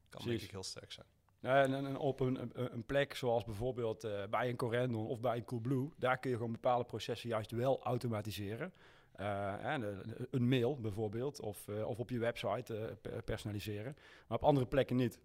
kan 0.08 0.20
Precies. 0.20 0.38
denk 0.38 0.42
ik 0.42 0.50
heel 0.50 0.62
sterk 0.62 0.92
zijn. 0.92 1.06
En, 1.40 1.74
en 1.74 1.96
op 1.96 2.20
een, 2.20 2.50
een, 2.72 2.84
plek 2.84 3.14
zoals 3.14 3.44
bijvoorbeeld 3.44 4.04
uh, 4.04 4.22
bij 4.30 4.48
een 4.48 4.56
Corendon 4.56 5.06
of 5.06 5.20
bij 5.20 5.36
een 5.36 5.44
Coolblue, 5.44 5.90
daar 5.96 6.18
kun 6.18 6.30
je 6.30 6.36
gewoon 6.36 6.52
bepaalde 6.52 6.84
processen 6.84 7.28
juist 7.28 7.50
wel 7.50 7.82
automatiseren. 7.82 8.72
Uh, 9.20 9.54
een, 9.62 10.02
een 10.30 10.48
mail 10.48 10.80
bijvoorbeeld, 10.80 11.40
of, 11.40 11.68
uh, 11.68 11.88
of 11.88 11.98
op 11.98 12.10
je 12.10 12.18
website 12.18 12.98
personaliseren, 13.24 13.96
maar 14.28 14.38
op 14.38 14.44
andere 14.44 14.66
plekken 14.66 14.96
niet. 14.96 15.18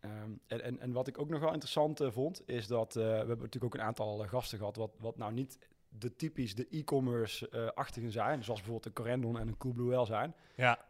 Um, 0.00 0.40
en, 0.46 0.62
en, 0.62 0.80
en, 0.80 0.92
wat 0.92 1.08
ik 1.08 1.18
ook 1.18 1.28
nog 1.28 1.40
wel 1.40 1.52
interessant 1.52 2.00
vond, 2.06 2.42
is 2.48 2.66
dat 2.66 2.94
we 2.94 3.00
hebben 3.00 3.38
natuurlijk 3.38 3.64
ook 3.64 3.74
een 3.74 3.86
aantal 3.86 4.18
gasten 4.18 4.58
gehad, 4.58 4.76
wat, 4.76 4.96
wat 4.98 5.16
nou 5.16 5.32
niet 5.32 5.58
de 5.88 6.16
typisch 6.16 6.54
de 6.54 6.66
e-commerce-achtigen 6.70 8.12
zijn, 8.12 8.44
zoals 8.44 8.60
bijvoorbeeld 8.60 8.86
een 8.86 9.02
Corendon 9.02 9.38
en 9.38 9.48
een 9.48 9.56
Coolblue 9.56 9.88
wel 9.88 10.06
zijn. 10.06 10.34
Ja. 10.54 10.84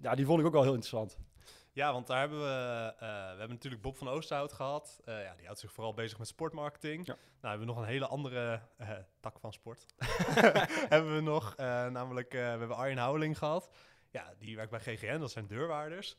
ja, 0.00 0.14
die 0.14 0.26
vond 0.26 0.40
ik 0.40 0.46
ook 0.46 0.52
wel 0.52 0.62
heel 0.62 0.74
interessant. 0.74 1.18
Ja, 1.72 1.92
want 1.92 2.06
daar 2.06 2.18
hebben 2.18 2.40
we, 2.40 2.94
we 2.98 3.04
hebben 3.04 3.48
natuurlijk 3.48 3.82
Bob 3.82 3.96
van 3.96 4.08
Oosterhout 4.08 4.52
gehad. 4.52 5.00
ja, 5.04 5.34
die 5.36 5.44
houdt 5.44 5.60
zich 5.60 5.72
vooral 5.72 5.94
bezig 5.94 6.18
met 6.18 6.26
sportmarketing. 6.26 7.06
Ja. 7.06 7.14
Nou, 7.14 7.24
hebben 7.40 7.66
we 7.66 7.72
nog 7.72 7.82
een 7.82 7.88
hele 7.88 8.06
andere 8.06 8.60
tak 9.20 9.38
van 9.38 9.52
sport. 9.52 9.86
hebben 10.94 11.14
we 11.14 11.20
nog, 11.20 11.56
namelijk 11.56 12.32
we 12.32 12.38
hebben 12.38 12.76
Arjen 12.76 12.98
Houweling 12.98 13.38
gehad. 13.38 13.70
Ja, 14.10 14.34
die 14.38 14.56
werkt 14.56 14.70
bij 14.70 14.80
GGN, 14.80 15.18
dat 15.18 15.30
zijn 15.30 15.46
deurwaarders. 15.46 16.16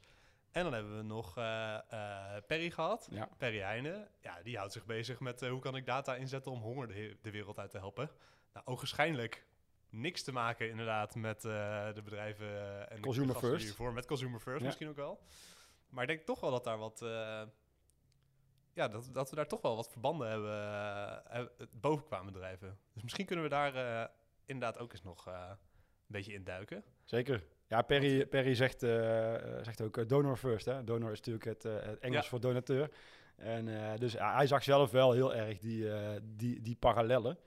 En 0.52 0.64
dan 0.64 0.74
hebben 0.74 0.98
we 0.98 1.04
nog 1.04 1.38
eh, 1.38 1.76
eh, 1.76 2.44
Perry 2.48 2.70
gehad. 2.72 3.08
Ja. 3.12 3.30
Perry 3.38 3.60
Heijnen. 3.60 4.08
Ja, 4.20 4.42
die 4.44 4.58
houdt 4.58 4.74
zich 4.74 4.86
bezig 4.86 5.20
met 5.20 5.42
eh, 5.42 5.50
hoe 5.50 5.60
kan 5.60 5.76
ik 5.76 5.86
data 5.86 6.16
inzetten 6.16 6.52
om 6.52 6.62
honger 6.62 6.88
de, 7.22 7.32
wereld 7.32 7.60
uit 7.60 7.72
te 7.72 7.78
helpen. 7.78 8.12
Nou, 8.54 8.66
ogenschijnlijk 8.66 9.46
niks 9.92 10.24
te 10.24 10.32
maken 10.32 10.70
inderdaad 10.70 11.16
met 11.16 11.46
eh, 11.46 11.94
de 11.94 12.02
bedrijven 12.04 12.48
eh, 12.48 12.80
en 12.80 12.96
de 12.96 13.02
Consumer 13.02 13.32
gasten 13.32 13.50
first. 13.50 13.66
hiervoor. 13.66 13.94
Met 13.94 14.06
consumer 14.06 14.40
first 14.40 14.60
Ja. 14.60 14.66
misschien 14.66 14.90
ook 14.90 14.96
wel. 14.96 15.20
Maar 15.90 16.02
ik 16.04 16.10
denk 16.10 16.26
toch 16.26 16.40
wel 16.40 16.52
dat 16.52 16.64
daar 16.64 16.78
wat... 16.78 17.02
eh, 17.02 17.42
ja, 18.74 18.88
dat, 18.88 19.10
dat 19.14 19.30
we 19.30 19.36
daar 19.36 19.48
toch 19.48 19.62
wel 19.62 19.76
wat 19.76 19.90
verbanden 19.92 20.30
hebben, 20.30 21.50
boven 21.80 22.06
qua 22.06 22.24
bedrijven. 22.24 22.78
Dus 22.94 23.04
misschien 23.04 23.26
kunnen 23.26 23.46
we 23.46 23.52
daar 23.52 24.10
inderdaad 24.46 24.78
ook 24.82 24.92
eens 24.92 25.04
nog 25.04 25.26
een 25.26 25.58
beetje 26.08 26.34
induiken. 26.34 26.84
Zeker. 27.04 27.44
Ja, 27.68 27.82
Perry, 27.82 28.26
Perry 28.26 28.56
zegt, 28.56 28.80
zegt 29.66 29.82
ook 29.82 30.10
donor 30.10 30.38
first. 30.38 30.66
Hè? 30.66 30.84
Donor 30.84 31.12
is 31.12 31.18
natuurlijk 31.18 31.46
het, 31.46 31.64
het 31.64 32.00
Engels 32.00 32.24
Ja. 32.24 32.30
voor 32.30 32.40
donateur. 32.40 32.92
En 33.36 33.98
dus 34.00 34.14
hij 34.14 34.48
zag 34.48 34.64
zelf 34.64 34.92
wel 34.92 35.12
heel 35.12 35.36
erg 35.36 35.60
die, 35.60 35.90
die, 36.36 36.62
die 36.62 36.76
parallellen. 36.76 37.38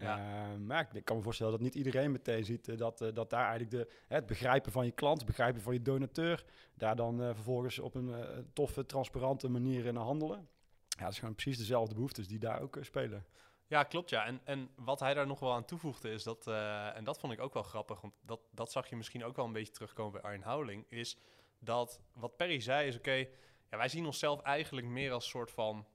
Ja. 0.00 0.18
Eh, 0.18 0.58
maar 0.58 0.88
ik 0.92 1.04
kan 1.04 1.16
me 1.16 1.22
voorstellen 1.22 1.52
dat 1.52 1.60
niet 1.60 1.74
iedereen 1.74 2.12
meteen 2.12 2.44
ziet 2.44 2.68
eh, 2.68 2.76
dat, 2.76 3.00
eh, 3.00 3.14
dat 3.14 3.30
daar 3.30 3.48
eigenlijk 3.48 3.70
de, 3.70 3.94
het 4.08 4.26
begrijpen 4.26 4.72
van 4.72 4.84
je 4.84 4.92
klant, 4.92 5.16
het 5.18 5.26
begrijpen 5.26 5.62
van 5.62 5.72
je 5.72 5.82
donateur, 5.82 6.44
daar 6.74 6.96
dan 6.96 7.22
eh, 7.22 7.34
vervolgens 7.34 7.78
op 7.78 7.94
een 7.94 8.14
toffe, 8.52 8.86
transparante 8.86 9.48
manier 9.48 9.86
in 9.86 9.96
handelen. 9.96 10.48
Ja, 10.88 11.04
dat 11.04 11.12
is 11.12 11.18
gewoon 11.18 11.34
precies 11.34 11.58
dezelfde 11.58 11.94
behoeftes 11.94 12.28
die 12.28 12.38
daar 12.38 12.60
ook 12.60 12.78
spelen. 12.80 13.26
Ja, 13.66 13.82
klopt 13.82 14.10
ja. 14.10 14.26
En, 14.26 14.40
en 14.44 14.70
wat 14.76 15.00
hij 15.00 15.14
daar 15.14 15.26
nog 15.26 15.40
wel 15.40 15.52
aan 15.52 15.64
toevoegde 15.64 16.10
is 16.10 16.22
dat, 16.22 16.46
en 16.94 17.04
dat 17.04 17.18
vond 17.18 17.32
ik 17.32 17.40
ook 17.40 17.54
wel 17.54 17.62
grappig, 17.62 18.00
want 18.00 18.14
dat, 18.20 18.40
dat 18.50 18.72
zag 18.72 18.88
je 18.88 18.96
misschien 18.96 19.24
ook 19.24 19.36
wel 19.36 19.44
een 19.44 19.52
beetje 19.52 19.72
terugkomen 19.72 20.12
bij 20.12 20.22
Arjen 20.22 20.42
Houweling, 20.42 20.84
is 20.88 21.18
dat 21.58 22.00
wat 22.12 22.36
Perry 22.36 22.60
zei 22.60 22.86
is, 22.86 22.96
oké, 22.96 23.26
ja, 23.70 23.76
wij 23.76 23.88
zien 23.88 24.06
onszelf 24.06 24.40
eigenlijk 24.40 24.86
meer 24.86 25.12
als 25.12 25.28
soort 25.28 25.50
van 25.50 25.86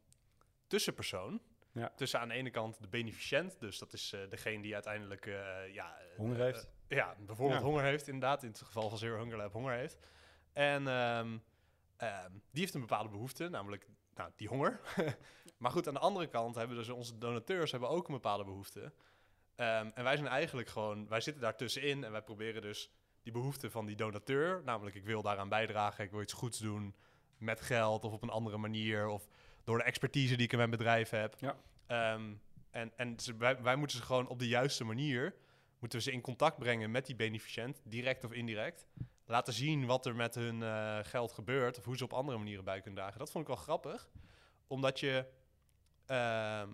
tussenpersoon. 0.68 1.42
Ja. 1.76 1.92
Tussen 1.96 2.20
aan 2.20 2.28
de 2.28 2.34
ene 2.34 2.50
kant 2.50 2.82
de 2.82 2.88
beneficiënt, 2.88 3.60
dus 3.60 3.80
dat 3.80 3.94
is 3.94 4.14
eh, 4.14 4.20
degene 4.30 4.62
die 4.62 4.74
uiteindelijk 4.74 5.26
eh, 5.26 5.74
ja, 5.74 5.98
eh, 5.98 6.18
Honger 6.18 6.40
heeft. 6.40 6.70
ja, 6.88 7.16
bijvoorbeeld 7.26 7.60
Ja. 7.60 7.66
honger 7.66 7.84
heeft, 7.84 8.08
inderdaad. 8.08 8.44
In 8.44 8.50
het 8.50 8.62
geval 8.62 8.90
van 8.90 8.98
Zero 8.98 9.18
Hunger 9.18 9.38
Lab 9.38 9.52
honger 9.54 9.74
heeft. 9.74 9.98
En 10.54 10.88
ehm, 10.88 11.38
ehm, 11.98 12.32
die 12.32 12.62
heeft 12.62 12.74
een 12.74 12.80
bepaalde 12.82 13.10
behoefte, 13.10 13.50
namelijk 13.50 13.88
nou, 14.16 14.32
die 14.36 14.48
honger. 14.48 14.80
maar 15.58 15.72
goed, 15.72 15.88
aan 15.88 15.94
de 15.94 16.00
andere 16.00 16.28
kant 16.28 16.56
hebben 16.56 16.78
dus 16.78 16.90
onze 16.90 17.18
donateurs 17.18 17.72
hebben 17.72 17.90
ook 17.90 18.08
een 18.08 18.14
bepaalde 18.14 18.44
behoefte. 18.44 18.94
Ehm, 19.56 19.90
en 19.94 20.04
wij 20.04 20.16
zijn 20.16 20.28
eigenlijk 20.28 20.68
gewoon, 20.68 21.08
wij 21.08 21.22
zitten 21.22 21.42
daar 21.42 21.56
tussenin 21.58 22.04
en 22.04 22.12
wij 22.12 22.22
proberen 22.22 22.62
dus 22.62 22.92
die 23.22 23.34
behoefte 23.34 23.72
van 23.72 23.86
die 23.86 23.96
donateur, 23.96 24.62
namelijk 24.64 24.96
ik 24.96 25.06
wil 25.06 25.22
daaraan 25.22 25.50
bijdragen, 25.50 26.04
ik 26.04 26.12
wil 26.12 26.22
iets 26.22 26.34
goeds 26.34 26.60
doen 26.60 26.96
met 27.38 27.62
geld 27.62 28.04
of 28.04 28.14
op 28.14 28.22
een 28.24 28.30
andere 28.30 28.58
manier 28.58 29.08
of 29.08 29.28
door 29.66 29.78
de 29.78 29.84
expertise 29.84 30.36
die 30.36 30.46
ik 30.46 30.52
in 30.52 30.58
mijn 30.58 30.70
bedrijf 30.70 31.10
heb. 31.10 31.36
Ja. 31.40 31.56
Ehm, 31.86 32.34
en 32.72 32.92
en 32.96 33.20
ze, 33.20 33.38
wij, 33.38 33.62
wij 33.62 33.76
moeten 33.76 33.98
ze 33.98 34.04
gewoon 34.04 34.28
op 34.28 34.40
de 34.40 34.48
juiste 34.48 34.84
manier, 34.84 35.36
moeten 35.80 36.00
we 36.00 36.06
ze 36.06 36.12
in 36.12 36.22
contact 36.22 36.58
brengen 36.58 36.92
met 36.92 37.06
die 37.06 37.16
beneficiënt, 37.16 37.82
direct 37.84 38.24
of 38.24 38.32
indirect. 38.32 38.86
Laten 39.26 39.54
zien 39.54 39.86
wat 39.86 40.06
er 40.06 40.16
met 40.16 40.36
hun 40.36 40.64
eh, 40.64 41.00
geld 41.02 41.32
gebeurt 41.32 41.78
of 41.78 41.86
hoe 41.86 41.98
ze 41.98 42.04
op 42.04 42.14
andere 42.14 42.38
manieren 42.38 42.64
bij 42.64 42.82
kunnen 42.82 43.00
dragen. 43.00 43.20
Dat 43.20 43.32
vond 43.32 43.48
ik 43.48 43.56
wel 43.56 43.64
grappig, 43.64 44.10
omdat 44.68 45.00
je 45.00 45.26
ehm, 46.06 46.70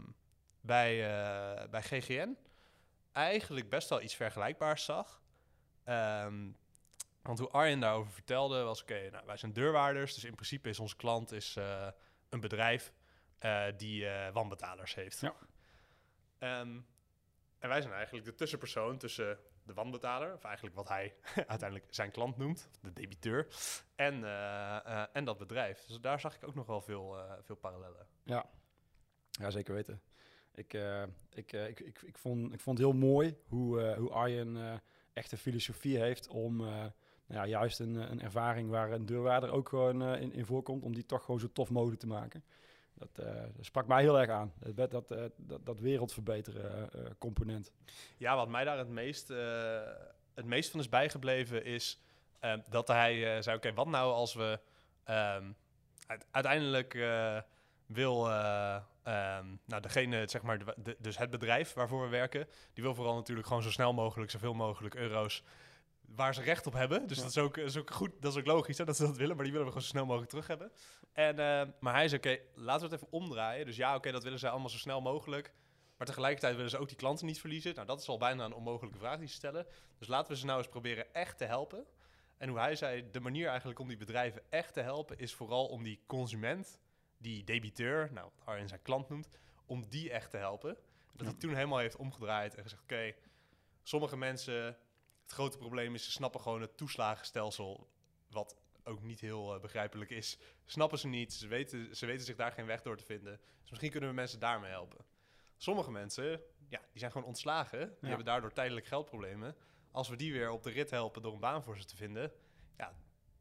bij, 0.61 0.91
eh, 0.91 1.69
bij 1.69 1.81
GGN 1.81 2.37
eigenlijk 3.11 3.69
best 3.69 3.89
wel 3.89 4.01
iets 4.01 4.15
vergelijkbaars 4.15 4.85
zag. 4.85 5.21
Ehm, 5.83 6.49
want 7.21 7.39
hoe 7.39 7.49
Arjen 7.49 7.79
daarover 7.79 8.11
vertelde 8.11 8.63
was, 8.63 8.81
oké, 8.81 9.09
nou, 9.09 9.25
wij 9.25 9.37
zijn 9.37 9.53
deurwaarders, 9.53 10.13
dus 10.13 10.23
in 10.23 10.35
principe 10.35 10.69
is 10.69 10.79
onze 10.79 10.95
klant 10.95 11.31
is, 11.31 11.55
eh, 11.55 11.87
een 12.31 12.39
bedrijf 12.39 12.93
eh, 13.37 13.65
die 13.77 14.07
eh 14.07 14.33
wanbetalers 14.33 14.95
heeft. 14.95 15.19
Ja. 15.19 15.35
Ehm, 16.37 16.79
en 17.59 17.69
wij 17.69 17.81
zijn 17.81 17.93
eigenlijk 17.93 18.25
de 18.25 18.35
tussenpersoon 18.35 18.97
tussen 18.97 19.39
de 19.63 19.73
wanbetaler, 19.73 20.33
of 20.33 20.43
eigenlijk 20.43 20.75
wat 20.75 20.87
hij 20.87 21.15
uiteindelijk 21.35 21.85
zijn 21.89 22.11
klant 22.11 22.37
noemt, 22.37 22.69
de 22.81 22.93
debiteur, 22.93 23.47
en, 23.95 24.23
eh, 24.23 25.15
en 25.15 25.25
dat 25.25 25.37
bedrijf. 25.37 25.85
Dus 25.85 25.99
daar 25.99 26.19
zag 26.19 26.35
ik 26.35 26.47
ook 26.47 26.55
nog 26.55 26.65
wel 26.65 26.81
veel, 26.81 27.17
veel 27.41 27.55
parallellen. 27.55 28.07
Ja, 28.23 28.45
zeker 29.49 29.73
weten. 29.73 30.01
Ik, 30.53 30.73
ik, 31.29 31.51
ik, 31.51 31.79
ik, 31.79 32.01
ik, 32.01 32.17
vond, 32.17 32.53
ik 32.53 32.59
vond 32.59 32.77
het 32.77 32.87
heel 32.87 32.97
mooi 32.97 33.37
hoe, 33.47 33.95
hoe 33.95 34.09
Arjen 34.09 34.81
echt 35.13 35.31
een 35.31 35.37
filosofie 35.37 35.97
heeft 35.97 36.27
om 36.27 36.61
ja, 37.31 37.45
juist 37.47 37.79
een, 37.79 37.95
een 37.95 38.21
ervaring 38.21 38.69
waar 38.69 38.91
een 38.91 39.05
deurwaarder 39.05 39.51
ook 39.51 39.69
gewoon 39.69 40.01
eh, 40.01 40.21
in, 40.21 40.33
in 40.33 40.45
voorkomt, 40.45 40.83
om 40.83 40.93
die 40.93 41.05
toch 41.05 41.25
gewoon 41.25 41.39
zo 41.39 41.47
tof 41.53 41.69
mogelijk 41.69 41.99
te 41.99 42.07
maken. 42.07 42.43
Dat, 42.93 43.25
eh, 43.25 43.43
sprak 43.59 43.87
mij 43.87 44.01
heel 44.01 44.19
erg 44.19 44.29
aan. 44.29 44.53
Dat, 44.59 44.75
dat, 44.75 44.91
dat, 44.91 45.11
eh, 45.11 45.57
dat, 45.63 45.79
wereldverbeteren 45.79 46.91
eh, 46.93 46.99
eh, 47.05 47.11
component. 47.17 47.71
Ja, 48.17 48.35
wat 48.35 48.49
mij 48.49 48.63
daar 48.63 48.77
het 48.77 48.89
meest, 48.89 49.29
eh, 49.29 49.81
het 50.33 50.45
meest 50.45 50.71
van 50.71 50.79
is 50.79 50.89
bijgebleven 50.89 51.65
is 51.65 52.01
eh, 52.39 52.53
dat 52.69 52.87
hij 52.87 53.35
eh, 53.35 53.41
zei, 53.41 53.55
oké, 53.57 53.73
wat 53.73 53.87
nou 53.87 54.13
als 54.13 54.33
we 54.33 54.59
ehm, 55.03 55.51
uite- 56.07 56.25
uiteindelijk 56.31 56.93
eh, 56.93 57.37
wil, 57.85 58.29
eh, 58.29 58.75
ehm, 59.03 59.45
nou 59.65 59.81
degene, 59.81 60.27
zeg 60.27 60.41
maar, 60.41 60.57
de- 60.83 60.95
dus 60.99 61.17
het 61.17 61.29
bedrijf 61.29 61.73
waarvoor 61.73 62.01
we 62.01 62.09
werken, 62.09 62.47
die 62.73 62.83
wil 62.83 62.95
vooral 62.95 63.15
natuurlijk 63.15 63.47
gewoon 63.47 63.63
zo 63.63 63.71
snel 63.71 63.93
mogelijk, 63.93 64.31
zoveel 64.31 64.53
mogelijk 64.53 64.95
euro's 64.95 65.43
waar 66.15 66.33
ze 66.33 66.41
recht 66.41 66.67
op 66.67 66.73
hebben. 66.73 67.07
Dus 67.07 67.17
Ja. 67.17 67.23
dat, 67.23 67.31
is 67.31 67.37
ook, 67.37 67.55
dat 67.55 67.65
is 67.65 67.77
ook 67.77 67.91
goed, 67.91 68.11
dat 68.19 68.31
is 68.31 68.39
ook 68.39 68.45
logisch 68.45 68.77
hè, 68.77 68.85
dat 68.85 68.95
ze 68.95 69.05
dat 69.05 69.17
willen, 69.17 69.35
maar 69.35 69.43
die 69.43 69.53
willen 69.53 69.67
we 69.67 69.73
gewoon 69.73 69.87
zo 69.87 69.93
snel 69.93 70.05
mogelijk 70.05 70.29
terug 70.29 70.47
hebben. 70.47 70.71
En, 71.13 71.39
eh, 71.39 71.67
maar 71.79 71.93
hij 71.93 72.07
zei, 72.07 72.21
oké, 72.21 72.41
laten 72.53 72.87
we 72.89 72.93
het 72.93 73.03
even 73.03 73.13
omdraaien. 73.19 73.65
Dus 73.65 73.75
ja, 73.75 73.95
oké, 73.95 74.11
dat 74.11 74.23
willen 74.23 74.39
ze 74.39 74.49
allemaal 74.49 74.69
zo 74.69 74.77
snel 74.77 75.01
mogelijk. 75.01 75.53
Maar 75.97 76.07
tegelijkertijd 76.07 76.55
willen 76.55 76.69
ze 76.69 76.77
ook 76.77 76.87
die 76.87 76.97
klanten 76.97 77.25
niet 77.25 77.39
verliezen. 77.39 77.75
Nou, 77.75 77.87
dat 77.87 78.01
is 78.01 78.07
al 78.07 78.17
bijna 78.17 78.45
een 78.45 78.53
onmogelijke 78.53 78.97
vraag 78.97 79.17
die 79.17 79.27
ze 79.27 79.33
stellen. 79.33 79.65
Dus 79.97 80.07
laten 80.07 80.31
we 80.31 80.37
ze 80.37 80.45
nou 80.45 80.57
eens 80.57 80.67
proberen 80.67 81.13
echt 81.13 81.37
te 81.37 81.45
helpen. 81.45 81.85
En 82.37 82.49
hoe 82.49 82.59
hij 82.59 82.75
zei, 82.75 83.09
de 83.11 83.19
manier 83.19 83.47
eigenlijk 83.47 83.79
om 83.79 83.87
die 83.87 83.97
bedrijven 83.97 84.41
echt 84.49 84.73
te 84.73 84.81
helpen... 84.81 85.17
is 85.17 85.33
vooral 85.33 85.65
om 85.65 85.83
die 85.83 86.03
consument, 86.05 86.79
die 87.17 87.43
debiteur, 87.43 88.09
nou, 88.13 88.29
wat 88.35 88.45
Arjen 88.47 88.67
zijn 88.67 88.81
klant 88.81 89.09
noemt... 89.09 89.29
om 89.65 89.85
die 89.89 90.11
echt 90.11 90.29
te 90.31 90.37
helpen. 90.37 90.77
Dat 91.15 91.27
hij 91.27 91.35
toen 91.35 91.53
helemaal 91.53 91.77
heeft 91.77 91.95
omgedraaid 91.95 92.55
en 92.55 92.63
gezegd... 92.63 92.81
oké, 92.81 93.13
sommige 93.83 94.17
mensen, 94.17 94.77
het 95.31 95.39
grote 95.39 95.57
probleem 95.57 95.93
is... 95.93 96.03
ze 96.03 96.11
snappen 96.11 96.41
gewoon 96.41 96.61
het 96.61 96.77
toeslagenstelsel... 96.77 97.87
wat 98.29 98.55
ook 98.83 99.01
niet 99.01 99.19
heel 99.19 99.55
eh, 99.55 99.61
begrijpelijk 99.61 100.09
is. 100.09 100.37
Snappen 100.65 100.99
ze 100.99 101.07
niet, 101.07 101.33
ze 101.33 101.47
weten, 101.47 101.95
ze 101.95 102.05
weten 102.05 102.25
zich 102.25 102.35
daar 102.35 102.51
geen 102.51 102.65
weg 102.65 102.81
door 102.81 102.97
te 102.97 103.03
vinden. 103.03 103.39
Dus 103.61 103.69
misschien 103.69 103.91
kunnen 103.91 104.09
we 104.09 104.15
mensen 104.15 104.39
daarmee 104.39 104.71
helpen. 104.71 105.05
Sommige 105.57 105.91
mensen, 105.91 106.41
ja, 106.69 106.79
die 106.79 106.99
zijn 106.99 107.11
gewoon 107.11 107.27
ontslagen. 107.27 107.79
Die 107.79 107.97
Ja. 108.01 108.07
hebben 108.07 108.25
daardoor 108.25 108.53
tijdelijk 108.53 108.85
geldproblemen. 108.85 109.55
Als 109.91 110.09
we 110.09 110.15
die 110.15 110.31
weer 110.33 110.49
op 110.49 110.63
de 110.63 110.69
rit 110.69 110.89
helpen 110.89 111.21
door 111.21 111.33
een 111.33 111.39
baan 111.39 111.63
voor 111.63 111.77
ze 111.77 111.85
te 111.85 111.95
vinden, 111.95 112.31
ja, 112.77 112.93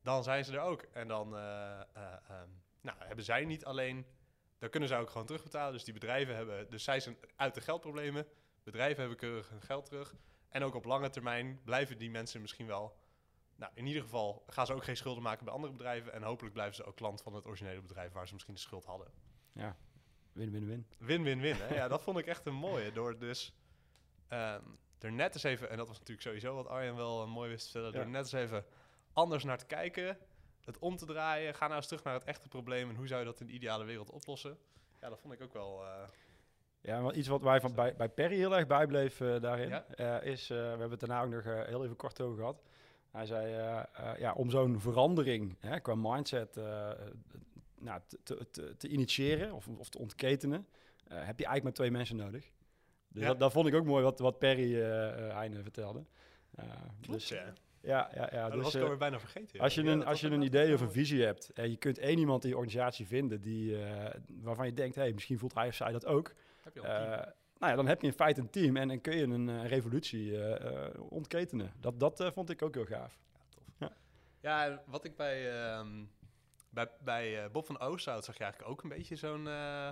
dan 0.03 0.23
zijn 0.23 0.45
ze 0.45 0.53
er 0.53 0.61
ook. 0.61 0.83
En 0.83 1.09
dan 1.09 1.37
eh, 1.37 1.81
eh, 1.81 2.13
ehm, 2.29 2.49
nou, 2.81 2.99
hebben 2.99 3.25
zij 3.25 3.45
niet 3.45 3.65
alleen, 3.65 4.07
dan 4.59 4.71
kunnen 4.71 4.89
zij 4.89 4.99
ook 4.99 5.11
gewoon 5.11 5.27
terugbetalen. 5.27 5.73
Dus 5.73 5.85
die 5.85 5.95
bedrijven 5.95 6.37
hebben, 6.37 6.71
dus 6.71 6.85
zij 6.85 7.01
zijn 7.01 7.17
uit 7.37 7.55
de 7.55 7.61
geldproblemen. 7.61 8.27
Bedrijven 8.63 9.01
hebben 9.01 9.19
keurig 9.19 9.49
hun 9.49 9.63
geld 9.63 9.87
terug. 9.87 10.15
En 10.51 10.63
ook 10.63 10.75
op 10.75 10.85
lange 10.85 11.11
termijn 11.11 11.61
blijven 11.65 11.99
die 11.99 12.11
mensen 12.11 12.41
misschien 12.41 12.67
wel. 12.67 12.97
Nou, 13.57 13.73
in 13.75 13.87
ieder 13.87 14.03
geval 14.03 14.45
gaan 14.47 14.67
ze 14.67 14.75
ook 14.75 14.85
geen 14.85 14.97
schulden 14.97 15.23
maken 15.23 15.45
bij 15.45 15.55
andere 15.55 15.73
bedrijven. 15.73 16.13
En 16.13 16.23
hopelijk 16.23 16.55
blijven 16.55 16.75
ze 16.75 16.85
ook 16.85 16.97
klant 16.97 17.23
van 17.23 17.35
het 17.35 17.47
originele 17.47 17.81
bedrijf 17.81 18.13
waar 18.13 18.27
ze 18.27 18.33
misschien 18.33 18.55
de 18.55 18.61
schuld 18.61 18.85
hadden. 18.85 19.09
Ja, 19.53 19.77
win, 20.33 20.51
win, 20.51 20.67
win. 20.67 20.87
Win-win-win. 20.99 21.57
hè? 21.57 21.75
Ja, 21.75 21.89
dat 21.89 22.03
vond 22.03 22.19
ik 22.19 22.27
echt 22.27 22.47
een 22.47 22.55
mooie. 22.55 22.93
Door 22.93 23.19
dus 23.19 23.55
ehm, 24.29 24.63
er 24.99 25.13
net 25.13 25.35
eens 25.35 25.43
even, 25.43 25.71
en 25.71 25.77
dat 25.77 25.89
was 25.89 25.99
natuurlijk 25.99 26.27
sowieso 26.27 26.55
wat 26.55 26.67
Arjen 26.67 26.97
wel 26.97 27.23
eh, 27.23 27.29
mooi 27.29 27.51
wist 27.51 27.65
te 27.65 27.71
vertellen, 27.71 27.93
Ja. 27.97 28.03
door 28.03 28.11
net 28.11 28.21
eens 28.23 28.33
even 28.33 28.65
anders 29.13 29.45
naar 29.45 29.59
te 29.59 29.67
kijken, 29.67 30.19
het 30.65 30.79
om 30.79 30.97
te 30.97 31.07
draaien, 31.07 31.55
ga 31.55 31.65
nou 31.65 31.77
eens 31.77 31.87
terug 31.87 32.05
naar 32.05 32.15
het 32.15 32.25
echte 32.25 32.49
probleem 32.49 32.89
en 32.89 32.97
hoe 32.97 33.07
zou 33.07 33.21
je 33.21 33.27
dat 33.27 33.41
in 33.41 33.47
de 33.47 33.53
ideale 33.53 33.85
wereld 33.85 34.11
oplossen. 34.11 34.59
Ja, 35.01 35.09
dat 35.09 35.21
vond 35.21 35.33
ik 35.35 35.41
ook 35.43 35.53
wel. 35.53 35.85
eh, 35.87 36.09
Ja, 36.83 37.01
wel 37.03 37.15
iets 37.15 37.29
wat 37.29 37.43
wij 37.43 37.61
van 37.61 37.75
bij, 37.75 37.97
bij 37.97 38.09
Perry 38.09 38.37
heel 38.37 38.57
erg 38.57 38.67
bijbleef 38.67 39.21
eh, 39.21 39.41
daarin, 39.41 39.69
Ja. 39.69 39.85
eh, 39.87 40.33
is, 40.33 40.51
eh, 40.51 40.57
we 40.57 40.63
hebben 40.65 40.91
het 40.91 41.01
daarna 41.01 41.23
ook 41.23 41.31
nog 41.31 41.45
heel 41.45 41.85
even 41.85 41.97
kort 41.97 42.21
over 42.21 42.39
gehad. 42.39 42.63
Hij 43.11 43.27
zei, 43.27 43.53
ja, 44.19 44.33
om 44.33 44.51
zo'n 44.51 44.81
verandering 44.81 45.57
hè, 45.61 45.81
qua 45.81 45.95
mindset 45.97 46.57
nou, 47.79 48.01
te, 48.23 48.51
te, 48.51 48.77
te, 48.77 48.89
initiëren 48.89 49.53
of, 49.53 49.69
of 49.69 49.89
te 49.89 49.99
ontketenen, 49.99 50.67
heb 51.09 51.39
je 51.39 51.45
eigenlijk 51.47 51.63
maar 51.63 51.73
twee 51.73 51.91
mensen 51.91 52.17
nodig. 52.17 52.51
Dus 53.09 53.23
Ja. 53.23 53.29
dat, 53.29 53.39
dat 53.39 53.53
vond 53.53 53.67
ik 53.67 53.75
ook 53.75 53.85
mooi 53.85 54.03
wat, 54.05 54.19
wat 54.19 54.39
Perry 54.39 54.75
Heine 55.33 55.63
vertelde. 55.63 56.05
Klopt, 57.01 57.07
dus, 57.07 57.29
ja. 57.29 57.53
ja, 57.81 58.11
ja, 58.15 58.29
ja. 58.33 58.43
Dat 58.43 58.53
dus, 58.53 58.63
was 58.63 58.75
ik 58.75 58.83
alweer 58.83 58.97
bijna 58.97 59.21
vergeten. 59.21 59.61
als 59.61 59.75
je 59.75 59.83
Ja, 59.83 59.93
een, 59.93 60.05
als 60.05 60.21
je 60.21 60.29
een 60.31 60.43
idee 60.43 60.75
of 60.75 60.81
een 60.81 60.93
visie 60.93 61.23
hebt 61.23 61.51
en 61.53 61.71
je 61.71 61.77
kunt 61.77 61.99
één 61.99 62.19
iemand 62.19 62.43
in 62.45 62.49
je 62.51 62.57
organisatie 62.57 63.07
vinden 63.07 63.41
die, 63.41 63.77
waarvan 64.43 64.67
je 64.67 64.75
denkt, 64.75 64.95
hey, 64.95 65.13
misschien 65.13 65.39
voelt 65.39 65.55
hij 65.55 65.69
of 65.69 65.75
zij 65.75 65.93
dat 65.93 66.07
ook. 66.07 66.33
Heb 66.75 66.85
je 66.85 66.89
al 66.89 66.95
een 66.97 67.01
team? 67.03 67.13
Eh, 67.13 67.27
nou 67.59 67.71
ja, 67.71 67.75
dan 67.77 67.87
heb 67.87 68.01
je 68.01 68.07
in 68.07 68.13
feite 68.13 68.41
een 68.41 68.51
team 68.51 68.77
en 68.77 68.89
dan 68.89 69.01
kun 69.01 69.17
je 69.17 69.23
een 69.25 69.49
eh, 69.49 69.67
revolutie 69.67 70.43
eh, 70.45 71.01
ontketenen. 71.11 71.73
Dat, 71.81 72.01
dat 72.01 72.21
eh, 72.21 72.31
vond 72.33 72.51
ik 72.51 72.63
ook 72.63 72.75
heel 72.75 72.85
gaaf. 72.85 73.19
Ja, 74.43 74.65
en 74.67 74.81
wat 74.87 75.05
ik 75.05 75.17
bij, 75.17 75.63
ehm, 75.63 76.05
bij, 76.71 76.91
bij 77.01 77.45
eh, 77.45 77.51
Bob 77.51 77.67
van 77.67 77.81
Oosterhout 77.81 78.25
zag 78.25 78.37
je 78.37 78.43
eigenlijk 78.43 78.73
ook 78.73 78.83
een 78.83 78.89
beetje 78.89 79.17
zo'n... 79.17 79.49
eh, 79.49 79.89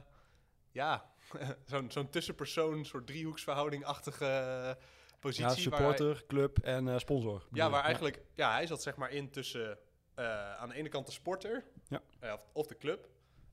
ja, 0.70 1.10
zo'n 1.70 1.90
zo'n 1.90 2.10
tussenpersoon, 2.10 2.84
soort 2.84 3.06
driehoeksverhouding-achtige 3.06 4.24
eh, 4.26 4.84
positie. 5.20 5.42
Ja, 5.42 5.48
waar 5.48 5.58
supporter, 5.58 6.24
club 6.26 6.58
en 6.58 6.88
eh, 6.88 6.98
sponsor. 6.98 7.46
ja, 7.52 7.70
waar 7.70 7.82
eigenlijk... 7.84 8.22
Ja, 8.34 8.52
hij 8.52 8.66
zat 8.66 8.82
zeg 8.82 8.96
maar 8.96 9.10
in 9.10 9.30
tussen 9.30 9.78
eh, 10.14 10.54
aan 10.56 10.68
de 10.68 10.74
ene 10.74 10.88
kant 10.88 11.06
de 11.06 11.12
sporter 11.12 11.64
Ja. 11.88 12.00
of, 12.34 12.40
of 12.52 12.66
de 12.66 12.76
club 12.76 13.08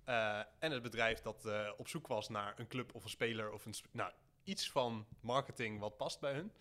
eh, 0.06 0.40
en 0.60 0.72
het 0.72 0.82
bedrijf 0.82 1.22
dat 1.22 1.46
eh, 1.46 1.70
op 1.78 1.88
zoek 1.88 2.08
was 2.08 2.30
naar 2.30 2.60
een 2.60 2.68
club 2.68 2.96
of 2.96 3.04
een 3.04 3.10
speler 3.10 3.52
of 3.52 3.66
een... 3.66 3.74
sp- 3.74 3.88
Nou, 3.92 4.12
iets 4.44 4.72
van 4.72 5.06
marketing 5.20 5.80
wat 5.80 5.98
past 5.98 6.20
bij 6.20 6.34
hun. 6.34 6.52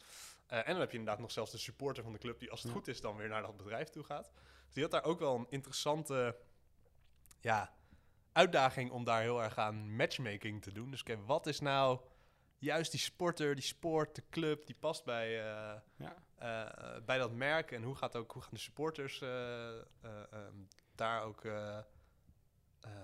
Eh, 0.47 0.59
en 0.59 0.65
dan 0.67 0.81
heb 0.81 0.91
je 0.91 0.99
inderdaad 0.99 1.21
nog 1.23 1.33
zelfs 1.33 1.51
de 1.51 1.59
supporter 1.59 2.03
van 2.03 2.13
de 2.13 2.19
club 2.19 2.39
die 2.39 2.51
als 2.51 2.61
het 2.63 2.69
Ja. 2.73 2.77
goed 2.77 2.89
is 2.89 3.01
dan 3.01 3.17
weer 3.17 3.29
naar 3.29 3.43
dat 3.43 3.57
bedrijf 3.57 3.89
toe 3.89 4.05
gaat. 4.05 4.31
Dus 4.65 4.75
die 4.75 4.83
had 4.83 4.93
daar 4.93 5.05
ook 5.05 5.19
wel 5.19 5.35
een 5.35 5.47
interessante 5.51 6.37
ja, 7.41 7.75
uitdaging 8.33 8.91
om 8.91 9.05
daar 9.05 9.21
heel 9.21 9.43
erg 9.43 9.59
aan 9.59 9.97
matchmaking 9.97 10.63
te 10.63 10.73
doen. 10.73 10.91
Dus 10.91 11.03
kijk, 11.03 11.27
wat 11.27 11.47
is 11.47 11.61
nou 11.61 12.01
juist 12.59 12.91
die 12.91 13.01
sporter, 13.01 13.55
die 13.55 13.65
sport, 13.65 14.15
de 14.15 14.23
club, 14.31 14.67
die 14.67 14.77
past 14.81 15.05
bij, 15.05 15.31
Ja. 15.97 16.23
bij 17.05 17.19
dat 17.19 17.33
merk 17.33 17.73
en 17.73 17.83
hoe, 17.83 17.95
gaat 17.95 18.17
ook, 18.17 18.33
hoe 18.33 18.43
gaan 18.43 18.51
de 18.55 18.59
supporters 18.61 19.21
eh, 19.21 19.79
eh, 19.79 19.83
ehm, 20.31 20.55
daar 20.95 21.23
ook, 21.23 21.43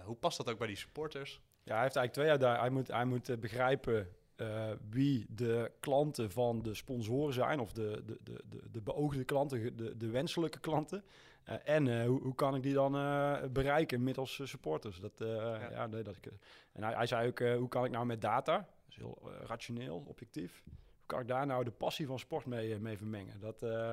hoe 0.05 0.17
past 0.17 0.37
dat 0.37 0.51
ook 0.51 0.59
bij 0.59 0.67
die 0.67 0.77
supporters? 0.77 1.41
Ja, 1.63 1.75
hij 1.75 1.83
heeft 1.83 1.97
eigenlijk 1.97 2.13
twee 2.13 2.31
uitdagingen. 2.31 2.61
Hij 2.61 2.71
moet, 2.71 2.89
hij 2.89 3.05
moet 3.05 3.29
eh, 3.29 3.37
begrijpen 3.37 4.09
eh, 4.37 4.71
wie 4.91 5.27
de 5.29 5.73
klanten 5.81 6.31
van 6.31 6.63
de 6.63 6.75
sponsoren 6.75 7.35
zijn, 7.35 7.61
of 7.61 7.73
de, 7.73 8.03
de, 8.07 8.19
de, 8.23 8.43
de, 8.49 8.71
de 8.71 8.81
beoogde 8.81 9.25
klanten, 9.25 9.77
de, 9.77 9.97
de 9.97 10.11
wenselijke 10.11 10.61
klanten. 10.61 11.05
Eh, 11.45 11.57
en 11.65 12.01
eh, 12.01 12.07
hoe, 12.07 12.21
hoe 12.23 12.35
kan 12.35 12.55
ik 12.55 12.63
die 12.63 12.75
dan 12.75 12.97
eh, 12.97 13.43
bereiken 13.51 14.03
middels 14.03 14.41
eh, 14.41 14.47
supporters? 14.47 15.01
Dat, 15.01 15.21
eh, 15.21 15.29
ja. 15.71 15.87
nee, 15.87 16.03
dat 16.03 16.17
ik, 16.17 16.27
eh, 16.27 16.33
en 16.73 16.83
hij, 16.83 16.95
hij 16.95 17.07
zei 17.07 17.29
ook, 17.29 17.41
eh, 17.41 17.57
hoe 17.57 17.69
kan 17.69 17.85
ik 17.85 17.91
nou 17.91 18.07
met 18.07 18.21
data, 18.21 18.57
dat 18.57 18.89
is 18.89 18.97
heel 18.97 19.19
eh, 19.25 19.47
rationeel, 19.47 20.05
objectief, 20.07 20.63
hoe 20.65 21.07
kan 21.07 21.21
ik 21.21 21.29
daar 21.29 21.47
nou 21.47 21.65
de 21.65 21.71
passie 21.71 22.07
van 22.07 22.19
sport 22.19 22.47
mee, 22.47 22.75
eh, 22.75 22.81
mee 22.81 22.97
vermengen? 22.97 23.41
Dat, 23.41 23.63
eh, 23.63 23.93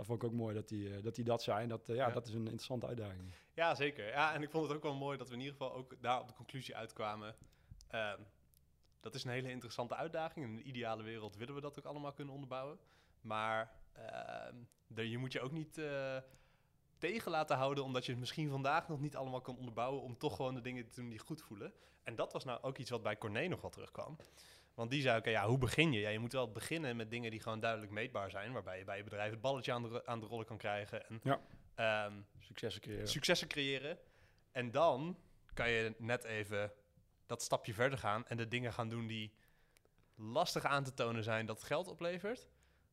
dat 0.00 0.08
vond 0.08 0.22
ik 0.22 0.28
ook 0.28 0.34
mooi 0.36 0.54
dat 0.54 0.70
hij 0.70 0.96
eh, 0.96 1.02
dat, 1.02 1.16
hij 1.16 1.24
dat 1.24 1.42
zei. 1.42 1.62
En 1.62 1.68
dat, 1.68 1.88
eh, 1.88 1.96
ja, 1.96 2.06
Ja. 2.06 2.12
dat 2.12 2.26
is 2.26 2.32
een 2.34 2.40
interessante 2.44 2.86
uitdaging. 2.86 3.32
Ja, 3.54 3.74
zeker. 3.74 4.06
Ja, 4.08 4.34
en 4.34 4.42
ik 4.42 4.50
vond 4.50 4.66
het 4.68 4.76
ook 4.76 4.82
wel 4.82 4.94
mooi 4.94 5.18
dat 5.18 5.28
we 5.28 5.34
in 5.34 5.40
ieder 5.40 5.56
geval 5.56 5.74
ook 5.74 5.94
daar 6.02 6.20
op 6.20 6.28
de 6.28 6.34
conclusie 6.34 6.76
uitkwamen. 6.76 7.36
Ehm, 7.88 8.20
dat 9.00 9.14
is 9.14 9.24
een 9.24 9.30
hele 9.30 9.50
interessante 9.50 9.94
uitdaging. 9.94 10.46
In 10.46 10.52
een 10.52 10.68
ideale 10.68 11.02
wereld 11.02 11.36
willen 11.36 11.54
we 11.54 11.60
dat 11.60 11.78
ook 11.78 11.84
allemaal 11.84 12.12
kunnen 12.12 12.34
onderbouwen. 12.34 12.78
Maar 13.20 13.72
er- 14.94 15.04
je 15.04 15.18
moet 15.18 15.32
je 15.32 15.40
ook 15.40 15.52
niet 15.52 15.78
eh, 15.78 16.16
tegen 16.98 17.30
laten 17.30 17.56
houden, 17.56 17.84
omdat 17.84 18.04
je 18.04 18.10
het 18.10 18.20
misschien 18.20 18.48
vandaag 18.50 18.88
nog 18.88 19.00
niet 19.00 19.16
allemaal 19.16 19.40
kan 19.40 19.56
onderbouwen, 19.56 20.02
om 20.02 20.18
toch 20.18 20.36
gewoon 20.36 20.54
de 20.54 20.60
dingen 20.60 20.86
te 20.88 20.94
doen 21.00 21.08
die 21.08 21.18
goed 21.18 21.42
voelen. 21.42 21.72
En 22.02 22.14
dat 22.16 22.32
was 22.32 22.44
nou 22.44 22.62
ook 22.62 22.78
iets 22.78 22.90
wat 22.90 23.02
bij 23.02 23.18
Corné 23.18 23.46
nog 23.48 23.60
wel 23.60 23.70
terugkwam. 23.70 24.16
Want 24.80 24.92
die 24.92 25.02
zei, 25.02 25.18
oké, 25.18 25.30
ja, 25.30 25.46
hoe 25.46 25.58
begin 25.58 25.92
je? 25.92 26.00
Ja, 26.00 26.08
je 26.08 26.18
moet 26.18 26.32
wel 26.32 26.52
beginnen 26.52 26.96
met 26.96 27.10
dingen 27.10 27.30
die 27.30 27.40
gewoon 27.40 27.60
duidelijk 27.60 27.92
meetbaar 27.92 28.30
zijn, 28.30 28.52
waarbij 28.52 28.78
je 28.78 28.84
bij 28.84 28.96
je 28.96 29.04
bedrijf 29.04 29.30
het 29.30 29.40
balletje 29.40 29.72
aan 29.72 29.82
de, 29.82 30.06
aan 30.06 30.20
de 30.20 30.26
rollen 30.26 30.46
kan 30.46 30.56
krijgen. 30.56 31.06
En, 31.08 31.20
Ja. 31.22 31.40
ehm, 31.74 32.20
Successen 32.38 32.82
creëren. 32.82 33.08
successen 33.08 33.48
creëren. 33.48 33.98
En 34.52 34.70
dan 34.70 35.18
kan 35.54 35.70
je 35.70 35.94
net 35.98 36.24
even 36.24 36.72
dat 37.26 37.42
stapje 37.42 37.74
verder 37.74 37.98
gaan 37.98 38.26
en 38.26 38.36
de 38.36 38.48
dingen 38.48 38.72
gaan 38.72 38.88
doen 38.88 39.06
die 39.06 39.34
lastig 40.14 40.64
aan 40.64 40.84
te 40.84 40.94
tonen 40.94 41.24
zijn 41.24 41.46
dat 41.46 41.56
het 41.56 41.66
geld 41.66 41.88
oplevert. 41.88 42.48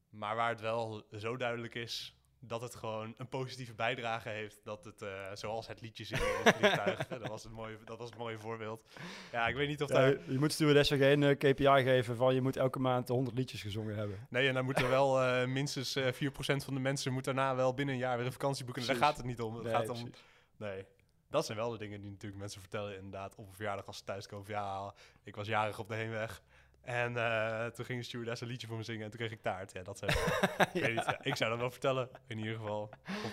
Maar 0.09 0.35
waar 0.35 0.49
het 0.49 0.61
wel 0.61 1.07
zo 1.11 1.37
duidelijk 1.37 1.75
is 1.75 2.15
dat 2.39 2.61
het 2.61 2.75
gewoon 2.75 3.13
een 3.17 3.27
positieve 3.29 3.73
bijdrage 3.73 4.29
heeft. 4.29 4.59
Dat 4.63 4.85
het, 4.85 5.01
eh, 5.01 5.09
zoals 5.33 5.67
het 5.67 5.81
liedje 5.81 6.03
zingen 6.03 6.27
in 6.27 6.43
het 6.43 6.55
vliegtuig. 6.55 7.07
dat, 7.07 7.27
was 7.27 7.43
het 7.43 7.51
mooie, 7.51 7.77
dat 7.85 7.97
was 7.97 8.09
het 8.09 8.17
mooie 8.17 8.39
voorbeeld. 8.39 8.85
Ja, 9.31 9.47
ik 9.47 9.55
weet 9.55 9.67
niet 9.67 9.81
of 9.81 9.89
Ja, 9.89 9.95
daar... 9.95 10.09
je, 10.09 10.19
je 10.27 10.39
moet 10.39 10.51
stewardessen 10.53 10.97
geen 10.97 11.23
eh, 11.23 11.37
KPI 11.37 11.83
geven 11.83 12.15
van 12.15 12.33
je 12.33 12.41
moet 12.41 12.57
elke 12.57 12.79
maand 12.79 13.07
100 13.07 13.37
liedjes 13.37 13.61
gezongen 13.61 13.95
hebben. 13.95 14.27
Nee, 14.29 14.47
en 14.47 14.53
dan 14.53 14.65
moet 14.65 14.79
er 14.79 14.89
wel 14.89 15.21
eh, 15.21 15.47
minstens 15.47 15.95
eh 15.95 16.13
4% 16.13 16.15
van 16.37 16.73
de 16.73 16.79
mensen 16.79 17.13
moet 17.13 17.23
daarna 17.23 17.55
wel 17.55 17.73
binnen 17.73 17.95
een 17.95 18.01
jaar 18.01 18.17
weer 18.17 18.25
een 18.25 18.31
vakantie 18.31 18.65
boeken. 18.65 18.81
En 18.81 18.87
daar 18.87 18.97
gaat 18.97 19.17
het 19.17 19.25
niet 19.25 19.41
om. 19.41 19.53
Het 19.55 19.63
Nee, 19.63 19.73
gaat 19.73 19.89
om. 19.89 20.11
Nee. 20.57 20.85
Dat 21.29 21.45
zijn 21.45 21.57
wel 21.57 21.69
de 21.69 21.77
dingen 21.77 22.01
die 22.01 22.11
natuurlijk 22.11 22.41
mensen 22.41 22.61
vertellen 22.61 22.95
inderdaad 22.95 23.35
op 23.35 23.47
een 23.47 23.53
verjaardag 23.53 23.85
als 23.85 23.97
ze 23.97 24.03
thuiskomen. 24.03 24.51
Ja, 24.51 24.93
ik 25.23 25.35
was 25.35 25.47
jarig 25.47 25.79
op 25.79 25.87
de 25.87 25.95
heenweg. 25.95 26.41
En 26.87 27.17
eh, 27.17 27.65
toen 27.65 27.85
ging 27.85 27.99
de 27.99 28.05
stewardess 28.05 28.41
een 28.41 28.47
liedje 28.47 28.67
voor 28.67 28.77
me 28.77 28.83
zingen 28.83 29.03
en 29.03 29.09
toen 29.09 29.19
kreeg 29.19 29.31
ik 29.31 29.41
taart. 29.41 29.71
Ja, 29.71 29.83
dat 29.83 29.97
zijn 29.97 30.11
ik, 30.73 30.81
weet 30.81 30.95
niet, 30.95 31.05
ja, 31.05 31.23
ik 31.23 31.35
zou 31.35 31.49
dat 31.49 31.59
wel 31.59 31.71
vertellen, 31.71 32.09
in 32.27 32.37
ieder 32.37 32.55
geval. 32.55 32.89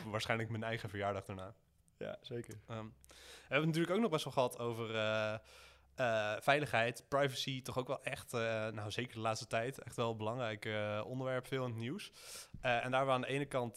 Waarschijnlijk 0.07 0.51
mijn 0.51 0.63
eigen 0.63 0.89
verjaardag 0.89 1.25
daarna. 1.25 1.55
Ja, 1.99 2.17
zeker. 2.21 2.55
Ehm, 2.67 2.85
we 2.87 3.15
hebben 3.41 3.57
het 3.57 3.67
natuurlijk 3.67 3.95
ook 3.95 4.01
nog 4.01 4.11
best 4.11 4.25
wel 4.25 4.33
gehad 4.33 4.59
over 4.59 4.95
eh, 4.95 5.35
eh, 5.95 6.41
veiligheid, 6.41 7.05
privacy. 7.09 7.63
Toch 7.63 7.79
ook 7.79 7.89
wel 7.89 8.03
echt, 8.03 8.33
nou 8.73 8.91
zeker 8.91 9.15
de 9.15 9.21
laatste 9.21 9.47
tijd, 9.47 9.83
echt 9.83 9.97
wel 9.97 10.11
een 10.11 10.17
belangrijk 10.17 10.69
onderwerp, 11.07 11.47
veel 11.47 11.65
in 11.65 11.71
het 11.71 11.79
nieuws. 11.81 12.13
En 12.61 12.71
daar 12.71 12.83
hebben 12.83 13.07
we 13.07 13.13
aan 13.13 13.21
de 13.21 13.27
ene 13.27 13.47
kant 13.47 13.77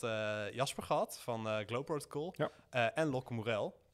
Jasper 0.53 0.83
gehad 0.83 1.19
van 1.19 1.65
Glow 1.65 1.83
Protocol 1.83 2.33
Ja. 2.35 2.51
en 2.93 3.07
Locke 3.07 3.33
Morel. 3.33 3.85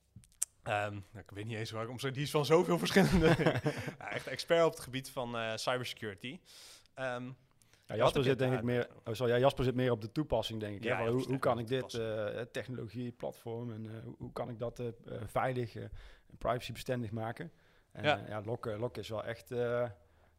Ehm, 0.63 0.91
nou, 0.91 1.23
ik 1.28 1.32
weet 1.32 1.45
niet 1.45 1.58
eens 1.58 1.71
waar 1.71 1.84
ik 1.84 1.89
om 1.89 1.99
zou. 1.99 2.13
Die 2.13 2.23
is 2.23 2.32
van 2.32 2.45
zoveel 2.45 2.78
verschillende. 2.78 3.28
ja, 3.99 4.12
echt 4.12 4.28
expert 4.28 4.65
op 4.65 4.71
het 4.71 4.80
gebied 4.80 5.10
van 5.10 5.38
eh, 5.38 5.56
cybersecurity. 5.56 6.39
Ehm, 6.93 7.32
Ja, 7.86 7.95
Jasper 7.95 8.21
je 8.21 8.28
zit 8.28 8.39
denk 8.39 8.54
ik 8.54 8.62
meer. 8.63 8.88
Oh, 9.06 9.13
sorry, 9.13 9.34
ja, 9.34 9.39
Jasper 9.39 9.63
zit 9.63 9.76
meer 9.76 9.91
op 9.91 10.02
de 10.02 10.12
toepassing, 10.12 10.60
denk 10.60 10.76
ik. 10.76 10.84
Ja, 10.84 11.04
hè, 11.04 11.10
hoe, 11.10 11.23
hoe 11.23 11.39
kan 11.39 11.60
ik 11.60 11.67
dit 11.67 11.99
technologie, 12.52 13.12
platform 13.12 13.71
en 13.71 14.04
hoe, 14.17 14.32
kan 14.32 14.49
ik 14.49 14.60
dat 14.60 14.80
eh, 14.80 14.88
eh, 14.88 14.93
veilig 15.26 15.76
en 15.76 15.91
privacybestendig 16.38 17.12
maken? 17.12 17.52
En 17.91 18.04
Ja. 18.04 18.41
Lok, 18.45 18.65
Lok 18.65 18.97
is 18.97 19.10
wel 19.10 19.23
echt 19.23 19.49
nou 19.49 19.89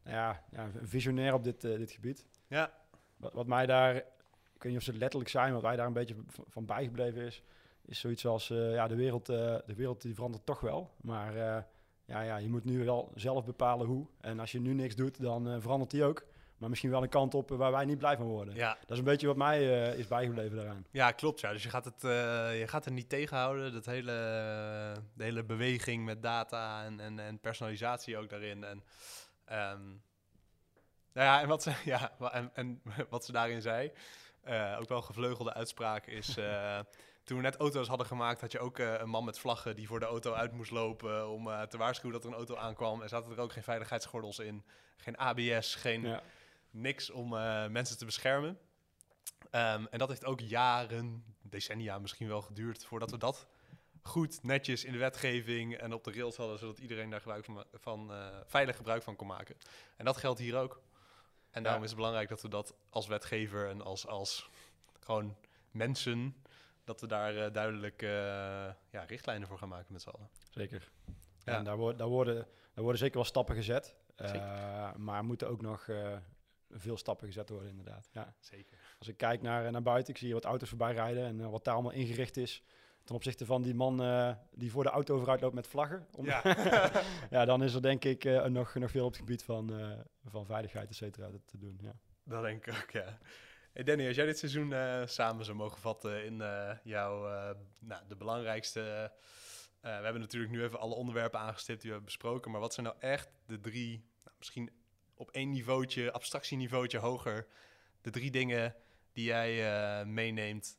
ja, 0.04 0.42
visionair 0.82 1.34
op 1.34 1.44
dit, 1.44 1.60
dit 1.60 1.90
gebied. 1.90 2.26
ja, 2.48 2.72
Wat, 3.16 3.32
wat 3.32 3.46
mij 3.46 3.66
daar, 3.66 3.96
ik 3.96 4.02
weet 4.62 4.72
niet 4.72 4.76
of 4.76 4.82
ze 4.82 4.92
letterlijk 4.92 5.30
zijn, 5.30 5.52
wat 5.52 5.62
wij 5.62 5.76
daar 5.76 5.86
een 5.86 5.92
beetje 5.92 6.16
van 6.48 6.66
bijgebleven 6.66 7.22
is, 7.22 7.42
is 7.86 7.98
zoiets 7.98 8.26
als, 8.26 8.50
eh, 8.50 8.72
ja, 8.72 8.88
de 8.88 8.94
wereld, 8.94 9.28
eh, 9.28 9.36
de 9.66 9.74
wereld 9.74 10.02
die 10.02 10.14
verandert 10.14 10.46
toch 10.46 10.60
wel. 10.60 10.90
Maar 11.00 11.36
eh, 11.36 11.62
ja, 12.04 12.20
ja, 12.20 12.36
je 12.36 12.48
moet 12.48 12.64
nu 12.64 12.84
wel 12.84 13.12
zelf 13.14 13.44
bepalen 13.44 13.86
hoe. 13.86 14.06
En 14.20 14.40
als 14.40 14.52
je 14.52 14.60
nu 14.60 14.74
niks 14.74 14.94
doet, 14.94 15.20
dan 15.20 15.62
verandert 15.62 15.90
die 15.90 16.04
ook. 16.04 16.26
Maar 16.58 16.68
misschien 16.68 16.90
wel 16.90 17.02
een 17.02 17.08
kant 17.08 17.34
op 17.34 17.50
waar 17.50 17.72
wij 17.72 17.84
niet 17.84 17.98
blij 17.98 18.16
van 18.16 18.26
worden. 18.26 18.54
ja, 18.54 18.76
Dat 18.80 18.90
is 18.90 18.98
een 18.98 19.04
beetje 19.04 19.26
wat 19.26 19.36
mij 19.36 19.64
is 19.96 20.06
bijgebleven 20.06 20.56
daaraan. 20.56 20.86
Ja, 20.90 21.10
klopt. 21.10 21.40
Ja. 21.40 21.52
Dus 21.52 21.62
je 21.62 21.70
gaat, 21.70 21.84
het, 21.84 22.00
je 22.58 22.64
gaat 22.66 22.86
er 22.86 22.92
niet 22.92 23.08
tegenhouden. 23.08 23.72
Dat 23.72 23.86
hele, 23.86 24.12
de 25.14 25.24
hele 25.24 25.44
beweging 25.44 26.04
met 26.04 26.22
data 26.22 26.84
en, 26.84 27.00
en, 27.00 27.18
en 27.18 27.38
personalisatie 27.38 28.16
ook 28.18 28.30
daarin. 28.30 28.64
En, 28.64 28.84
ehm, 29.44 29.82
nou 31.12 31.26
ja, 31.26 31.40
en, 31.40 31.48
wat 31.48 31.62
ze, 31.62 31.72
ja, 31.84 32.12
en, 32.32 32.50
en 32.54 32.82
wat 33.10 33.24
ze 33.24 33.32
daarin 33.32 33.62
zei, 33.62 33.92
ook 34.78 34.88
wel 34.88 34.98
een 34.98 35.04
gevleugelde 35.04 35.54
uitspraak, 35.54 36.06
is... 36.06 36.36
toen 37.24 37.36
we 37.36 37.42
net 37.42 37.56
auto's 37.56 37.88
hadden 37.88 38.06
gemaakt, 38.06 38.40
had 38.40 38.52
je 38.52 38.58
ook 38.58 38.78
eh, 38.78 38.94
een 38.98 39.08
man 39.08 39.24
met 39.24 39.38
vlaggen 39.38 39.76
die 39.76 39.86
voor 39.86 40.00
de 40.00 40.06
auto 40.06 40.32
uit 40.32 40.52
moest 40.52 40.70
lopen 40.70 41.28
om 41.28 41.48
eh, 41.50 41.62
te 41.62 41.76
waarschuwen 41.76 42.12
dat 42.12 42.24
er 42.24 42.30
een 42.30 42.36
auto 42.36 42.56
aankwam. 42.56 43.02
En 43.02 43.08
zaten 43.08 43.32
er 43.32 43.40
ook 43.40 43.52
geen 43.52 43.62
veiligheidsgordels 43.62 44.38
in, 44.38 44.64
geen 44.96 45.16
ABS, 45.16 45.74
geen 45.74 46.02
Ja, 46.02 46.22
niks 46.70 47.10
om 47.10 47.36
eh, 47.36 47.66
mensen 47.66 47.98
te 47.98 48.04
beschermen. 48.04 48.58
Ehm, 49.50 49.84
en 49.90 49.98
dat 49.98 50.08
heeft 50.08 50.24
ook 50.24 50.40
jaren, 50.40 51.24
decennia 51.42 51.98
misschien 51.98 52.28
wel 52.28 52.42
geduurd 52.42 52.84
voordat 52.84 53.10
we 53.10 53.18
dat 53.18 53.46
goed, 54.02 54.42
netjes 54.42 54.84
in 54.84 54.92
de 54.92 54.98
wetgeving 54.98 55.76
en 55.76 55.92
op 55.92 56.04
de 56.04 56.12
rails 56.12 56.36
hadden, 56.36 56.58
zodat 56.58 56.78
iedereen 56.78 57.10
daar 57.10 57.20
gebruik 57.20 57.44
van, 57.44 57.64
van 57.74 58.12
veilig 58.46 58.76
gebruik 58.76 59.02
van 59.02 59.16
kon 59.16 59.26
maken. 59.26 59.56
En 59.96 60.04
dat 60.04 60.16
geldt 60.16 60.38
hier 60.38 60.56
ook. 60.56 60.82
En 61.50 61.62
daarom 61.62 61.80
Ja. 61.80 61.84
is 61.84 61.90
het 61.90 61.96
belangrijk 61.96 62.28
dat 62.28 62.42
we 62.42 62.48
dat 62.48 62.74
als 62.90 63.06
wetgever 63.06 63.68
en 63.68 63.82
als, 63.82 64.06
als 64.06 64.48
gewoon 65.00 65.36
mensen, 65.70 66.43
dat 66.84 67.00
we 67.00 67.06
daar 67.06 67.36
eh, 67.36 67.52
duidelijk 67.52 68.02
eh, 68.02 68.08
ja, 68.90 69.04
richtlijnen 69.06 69.48
voor 69.48 69.58
gaan 69.58 69.68
maken 69.68 69.92
met 69.92 70.02
z'n 70.02 70.08
allen. 70.08 70.28
zeker. 70.50 70.90
Ja. 71.44 71.56
En 71.58 71.64
daar, 71.64 71.76
wordt 71.76 71.98
daar, 71.98 72.08
worden, 72.08 72.34
daar 72.74 72.82
worden 72.82 72.98
zeker 72.98 73.14
wel 73.16 73.24
stappen 73.24 73.54
gezet. 73.54 73.96
Eh, 74.16 74.94
maar 74.94 75.24
moeten 75.24 75.48
ook 75.48 75.60
nog 75.62 75.88
veel 76.70 76.96
stappen 76.96 77.26
gezet 77.26 77.48
worden, 77.48 77.68
inderdaad. 77.68 78.08
Ja. 78.12 78.34
Zeker. 78.40 78.78
Als 78.98 79.08
ik 79.08 79.16
kijk 79.16 79.42
naar, 79.42 79.70
naar 79.70 79.82
buiten, 79.82 80.14
ik 80.14 80.20
zie 80.20 80.32
wat 80.32 80.44
auto's 80.44 80.68
voorbij 80.68 80.92
rijden 80.92 81.24
en 81.26 81.50
wat 81.50 81.64
daar 81.64 81.74
allemaal 81.74 81.92
ingericht 81.92 82.36
is. 82.36 82.62
Ten 83.04 83.14
opzichte 83.14 83.46
van 83.46 83.62
die 83.62 83.74
man 83.74 83.96
die 84.50 84.70
voor 84.70 84.82
de 84.82 84.90
auto 84.90 85.16
vooruit 85.18 85.40
loopt 85.40 85.54
met 85.54 85.66
vlaggen. 85.66 86.06
Om- 86.16 86.24
Ja. 86.24 86.42
ja, 87.30 87.44
dan 87.44 87.62
is 87.62 87.74
er 87.74 87.82
denk 87.82 88.04
ik 88.04 88.24
nog, 88.48 88.74
nog 88.74 88.90
veel 88.90 89.04
op 89.04 89.10
het 89.10 89.20
gebied 89.20 89.42
van, 89.44 89.72
van 90.24 90.46
veiligheid, 90.46 90.88
et 90.88 90.96
cetera, 90.96 91.30
te- 91.30 91.44
te 91.44 91.58
doen. 91.58 91.78
Ja. 91.82 91.92
Dat 92.24 92.42
denk 92.42 92.66
ik 92.66 92.74
ook, 92.82 92.90
ja. 92.90 93.18
Hey 93.74 93.84
Danny, 93.84 94.06
als 94.06 94.16
jij 94.16 94.26
dit 94.26 94.38
seizoen 94.38 94.72
eh, 94.72 95.02
samen 95.06 95.44
zou 95.44 95.56
mogen 95.56 95.80
vatten 95.80 96.24
in 96.24 96.40
eh, 96.40 96.70
jouw, 96.82 97.28
eh, 97.28 97.50
nou, 97.78 98.02
de 98.08 98.16
belangrijkste... 98.16 99.12
we 99.80 99.88
hebben 99.88 100.20
natuurlijk 100.20 100.52
nu 100.52 100.62
even 100.62 100.78
alle 100.78 100.94
onderwerpen 100.94 101.40
aangestipt 101.40 101.80
die 101.80 101.90
we 101.90 101.96
hebben 101.96 102.04
besproken, 102.04 102.50
maar 102.50 102.60
wat 102.60 102.74
zijn 102.74 102.86
nou 102.86 102.98
echt 103.00 103.28
de 103.46 103.60
drie, 103.60 104.04
nou, 104.24 104.36
misschien 104.38 104.70
op 105.14 105.30
één 105.30 105.50
niveautje, 105.50 106.12
abstractieniveautje 106.12 106.98
hoger, 106.98 107.46
de 108.00 108.10
drie 108.10 108.30
dingen 108.30 108.74
die 109.12 109.24
jij 109.24 110.04
meeneemt 110.04 110.78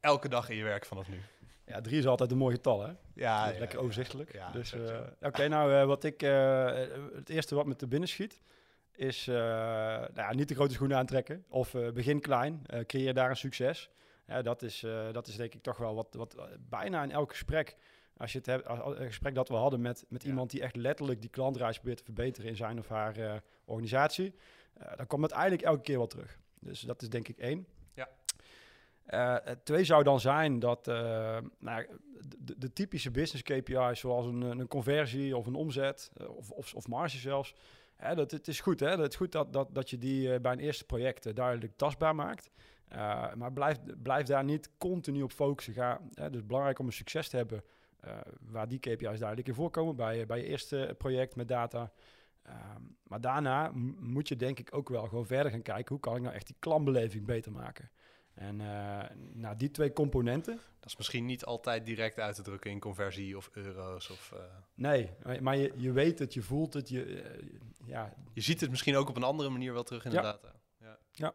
elke 0.00 0.28
dag 0.28 0.48
in 0.48 0.56
je 0.56 0.64
werk 0.64 0.86
vanaf 0.86 1.08
nu? 1.08 1.20
Ja, 1.66 1.80
drie 1.80 1.98
is 1.98 2.06
altijd 2.06 2.30
een 2.30 2.38
mooi 2.38 2.54
getal, 2.54 2.82
hè? 2.82 2.92
Ja, 3.14 3.52
lekker 3.58 3.78
overzichtelijk. 3.78 4.32
Ja, 4.32 4.50
dus, 4.50 4.74
Oké, 5.20 5.48
nou, 5.48 5.86
wat 5.86 6.04
ik, 6.04 6.20
het 6.20 7.28
eerste 7.28 7.54
wat 7.54 7.66
me 7.66 7.76
te 7.76 7.86
binnen 7.86 8.08
schiet, 8.08 8.40
is 8.92 9.28
eh, 9.28 9.34
nou 9.34 10.10
ja, 10.14 10.32
niet 10.34 10.48
de 10.48 10.54
grote 10.54 10.72
schoenen 10.72 10.96
aantrekken. 10.96 11.44
Of 11.48 11.74
eh, 11.74 11.90
begin 11.90 12.20
klein, 12.20 12.62
eh, 12.66 12.80
creëer 12.84 13.14
daar 13.14 13.30
een 13.30 13.36
succes. 13.36 13.90
Dat, 14.42 14.62
is, 14.62 14.86
dat 15.12 15.26
is 15.26 15.36
denk 15.36 15.54
ik 15.54 15.62
toch 15.62 15.76
wel 15.76 15.94
wat, 15.94 16.14
wat 16.14 16.36
bijna 16.68 17.02
in 17.02 17.10
elk 17.10 17.30
gesprek, 17.30 17.76
als 18.16 18.32
je 18.32 18.38
het 18.38 18.46
hebt, 18.46 18.66
als- 18.66 18.98
een 18.98 19.06
gesprek 19.06 19.34
dat 19.34 19.48
we 19.48 19.54
hadden 19.54 19.80
met, 19.80 20.04
met 20.08 20.22
Ja. 20.22 20.28
iemand 20.28 20.50
die 20.50 20.62
echt 20.62 20.76
letterlijk 20.76 21.20
die 21.20 21.30
klantreis 21.30 21.76
probeert 21.76 21.98
te 21.98 22.04
verbeteren 22.04 22.50
in 22.50 22.56
zijn 22.56 22.78
of 22.78 22.88
haar 22.88 23.42
organisatie, 23.64 24.34
dan 24.96 25.06
komt 25.06 25.22
het 25.22 25.30
eigenlijk 25.32 25.62
elke 25.62 25.80
keer 25.82 25.96
wel 25.96 26.06
terug. 26.06 26.38
Dus 26.60 26.80
dat 26.80 27.02
is 27.02 27.08
denk 27.08 27.28
ik 27.28 27.38
één. 27.38 27.66
Ja. 27.94 28.08
Twee 29.64 29.84
zou 29.84 30.02
dan 30.02 30.20
zijn 30.20 30.58
dat 30.58 30.86
nou, 31.58 31.86
de, 32.38 32.58
de 32.58 32.72
typische 32.72 33.10
business 33.10 33.42
KPI's, 33.42 34.00
zoals 34.00 34.26
een, 34.26 34.40
een 34.42 34.68
conversie 34.68 35.36
of 35.36 35.46
een 35.46 35.54
omzet 35.54 36.12
of, 36.28 36.50
of, 36.50 36.74
of 36.74 36.88
marge 36.88 37.16
zelfs, 37.18 37.54
hè, 38.00 38.14
dat, 38.14 38.30
het 38.30 38.48
is 38.48 38.60
goed. 38.60 38.80
Hè? 38.80 38.88
Het 38.88 39.10
is 39.10 39.16
goed 39.16 39.32
dat, 39.32 39.52
dat, 39.52 39.74
dat 39.74 39.90
je 39.90 39.98
die 39.98 40.32
eh, 40.32 40.40
bij 40.40 40.52
een 40.52 40.58
eerste 40.58 40.84
project 40.84 41.26
eh, 41.26 41.34
duidelijk 41.34 41.76
tastbaar 41.76 42.14
maakt. 42.14 42.50
Eh, 42.88 43.34
maar 43.34 43.52
blijf, 43.52 43.78
blijf 44.02 44.26
daar 44.26 44.44
niet 44.44 44.70
continu 44.78 45.22
op 45.22 45.32
focussen. 45.32 45.74
Ga, 45.74 46.00
hè, 46.14 46.30
dus 46.30 46.46
belangrijk 46.46 46.78
om 46.78 46.86
een 46.86 46.92
succes 46.92 47.28
te 47.28 47.36
hebben 47.36 47.64
waar 48.40 48.68
die 48.68 48.78
KPI's 48.78 49.18
duidelijk 49.18 49.48
in 49.48 49.54
voorkomen 49.54 49.96
bij, 49.96 50.26
bij 50.26 50.38
je 50.38 50.44
eerste 50.44 50.94
project 50.98 51.36
met 51.36 51.48
data. 51.48 51.92
Ehm, 52.42 52.82
maar 53.02 53.20
daarna 53.20 53.70
moet 53.98 54.28
je 54.28 54.36
denk 54.36 54.58
ik 54.58 54.74
ook 54.74 54.88
wel 54.88 55.06
gewoon 55.06 55.26
verder 55.26 55.52
gaan 55.52 55.62
kijken. 55.62 55.88
Hoe 55.88 56.00
kan 56.00 56.16
ik 56.16 56.22
nou 56.22 56.34
echt 56.34 56.46
die 56.46 56.56
klantbeleving 56.58 57.26
beter 57.26 57.52
maken? 57.52 57.90
En 58.34 58.60
eh, 58.60 59.10
nou, 59.32 59.56
die 59.56 59.70
twee 59.70 59.92
componenten, 59.92 60.54
Dat 60.54 60.90
is 60.90 60.96
misschien 60.96 61.26
niet 61.26 61.44
altijd 61.44 61.86
direct 61.86 62.18
uit 62.18 62.34
te 62.34 62.42
drukken 62.42 62.70
in 62.70 62.80
conversie 62.80 63.36
of 63.36 63.50
euro's. 63.52 64.10
Of, 64.10 64.34
nee, 64.74 65.10
maar- 65.40 65.56
je, 65.56 65.72
je 65.76 65.92
weet 65.92 66.18
het, 66.18 66.34
je 66.34 66.42
voelt 66.42 66.74
het, 66.74 66.88
je, 66.88 67.22
ja, 67.90 68.14
je 68.32 68.40
ziet 68.40 68.60
het 68.60 68.70
misschien 68.70 68.96
ook 68.96 69.08
op 69.08 69.16
een 69.16 69.22
andere 69.22 69.48
manier 69.48 69.72
wel 69.72 69.82
terug 69.82 70.04
in 70.04 70.10
de 70.10 70.16
Ja. 70.16 70.22
data. 70.22 70.52
Ja. 71.12 71.32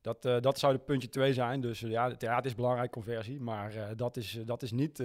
dat, 0.00 0.24
eh, 0.24 0.40
dat 0.40 0.58
zou 0.58 0.72
de 0.72 0.78
puntje 0.78 1.08
twee 1.08 1.32
zijn. 1.32 1.60
Dus 1.60 1.82
eh, 1.82 1.90
ja, 1.90 2.08
het, 2.10 2.20
ja, 2.20 2.36
het 2.36 2.44
is 2.44 2.54
belangrijk 2.54 2.90
conversie, 2.90 3.40
maar 3.40 3.74
eh, 3.74 3.88
dat, 3.96 4.16
is, 4.16 4.38
dat 4.44 4.62
is 4.62 4.70
niet, 4.70 5.02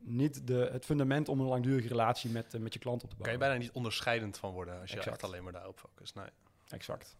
niet 0.00 0.46
de, 0.46 0.68
het 0.72 0.84
fundament 0.84 1.28
om 1.28 1.40
een 1.40 1.46
langdurige 1.46 1.88
relatie 1.88 2.30
met, 2.30 2.58
met 2.58 2.72
je 2.72 2.78
klant 2.78 3.02
op 3.02 3.08
te 3.08 3.16
Kan 3.16 3.24
bouwen. 3.24 3.40
je 3.42 3.48
bijna 3.50 3.62
niet 3.64 3.72
onderscheidend 3.76 4.38
van 4.38 4.52
worden 4.52 4.80
als 4.80 4.90
je 4.90 4.96
Exact. 4.96 5.16
echt 5.16 5.24
alleen 5.24 5.42
maar 5.42 5.52
daarop 5.52 5.78
focust. 5.78 6.14
Nee. 6.14 6.28
Exact. 6.68 7.16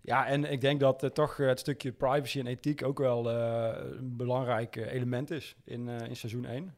Ja, 0.00 0.26
en 0.26 0.44
ik 0.44 0.60
denk 0.60 0.80
dat 0.80 1.14
toch 1.14 1.36
het 1.36 1.58
stukje 1.60 1.92
privacy 1.92 2.38
en 2.38 2.46
ethiek 2.46 2.82
ook 2.84 2.98
wel 2.98 3.30
een 3.30 4.16
belangrijk 4.16 4.76
element 4.76 5.30
is 5.30 5.56
in, 5.64 5.88
in 5.88 6.16
seizoen 6.16 6.44
1. 6.44 6.74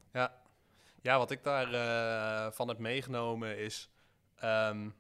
Ja, 1.03 1.19
wat 1.19 1.31
ik 1.31 1.43
daarvan 1.45 2.53
van 2.53 2.69
heb 2.69 2.79
meegenomen 2.79 3.59
is... 3.59 3.91
ehm, 4.41 4.91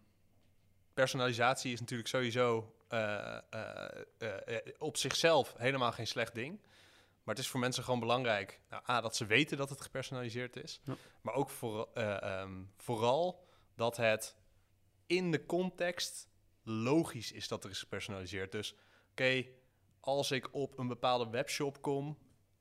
personalisatie 0.94 1.72
is 1.72 1.80
natuurlijk 1.80 2.08
sowieso 2.08 2.74
eh, 2.88 3.38
eh, 3.50 3.84
eh, 4.18 4.74
op 4.78 4.96
zichzelf 4.96 5.54
helemaal 5.56 5.92
geen 5.92 6.06
slecht 6.06 6.34
ding. 6.34 6.60
Maar 7.30 7.34
het 7.34 7.44
is 7.44 7.50
voor 7.50 7.60
mensen 7.60 7.84
gewoon 7.84 8.00
belangrijk... 8.00 8.60
Nou, 8.70 8.82
A, 8.88 9.00
dat 9.00 9.16
ze 9.16 9.26
weten 9.26 9.56
dat 9.56 9.70
het 9.70 9.80
gepersonaliseerd 9.80 10.56
is. 10.56 10.80
Ja. 10.84 10.96
Maar 11.20 11.34
ook 11.34 11.50
voor, 11.50 11.88
eh, 11.94 12.22
ehm, 12.22 12.62
vooral 12.76 13.46
dat 13.74 13.96
het 13.96 14.36
in 15.06 15.30
de 15.30 15.46
context 15.46 16.28
logisch 16.62 17.32
is 17.32 17.48
dat 17.48 17.64
er 17.64 17.70
is 17.70 17.78
gepersonaliseerd. 17.78 18.52
Dus 18.52 18.74
oké, 19.10 19.46
als 20.00 20.30
ik 20.30 20.54
op 20.54 20.78
een 20.78 20.88
bepaalde 20.88 21.30
webshop 21.30 21.82
kom... 21.82 22.18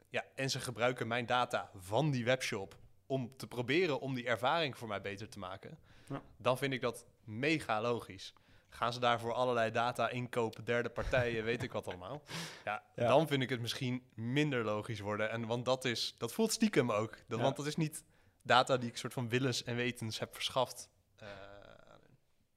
Ja, 0.10 0.26
en 0.36 0.50
ze 0.50 0.60
gebruiken 0.60 1.08
mijn 1.08 1.26
data 1.26 1.72
van 1.76 2.12
die 2.12 2.26
webshop 2.26 2.78
om 3.06 3.38
te 3.38 3.48
proberen 3.48 4.00
om 4.00 4.14
die 4.14 4.28
ervaring 4.28 4.78
voor 4.78 4.88
mij 4.88 5.02
beter 5.02 5.30
te 5.30 5.40
maken, 5.40 5.80
Ja. 6.10 6.22
dan 6.38 6.58
vind 6.58 6.74
ik 6.74 6.82
dat 6.82 7.06
mega 7.24 7.82
logisch. 7.82 8.34
Gaan 8.70 8.94
ze 8.94 9.00
daarvoor 9.00 9.34
allerlei 9.34 9.72
data 9.72 10.10
inkopen, 10.10 10.64
derde 10.64 10.90
partijen, 10.90 11.44
weet 11.44 11.64
ik 11.64 11.72
wat 11.72 11.88
allemaal. 11.88 12.22
Ja, 12.66 12.84
Ja. 12.96 13.08
dan 13.08 13.28
vind 13.28 13.42
ik 13.42 13.50
het 13.50 13.62
misschien 13.62 14.04
minder 14.16 14.64
logisch 14.64 15.00
worden. 15.00 15.30
En 15.30 15.46
want 15.46 15.66
dat 15.66 15.86
is, 15.86 16.16
dat 16.18 16.34
voelt 16.34 16.52
stiekem 16.52 16.92
ook. 16.92 17.18
Dat, 17.28 17.38
Ja. 17.38 17.44
Want 17.44 17.56
dat 17.56 17.66
is 17.66 17.76
niet 17.76 18.04
data 18.42 18.78
die 18.78 18.90
ik 18.90 18.98
soort 18.98 19.14
van 19.14 19.30
willens 19.30 19.64
en 19.64 19.76
wetens 19.76 20.20
heb 20.20 20.34
verschaft. 20.34 20.90
Eh, 21.16 21.28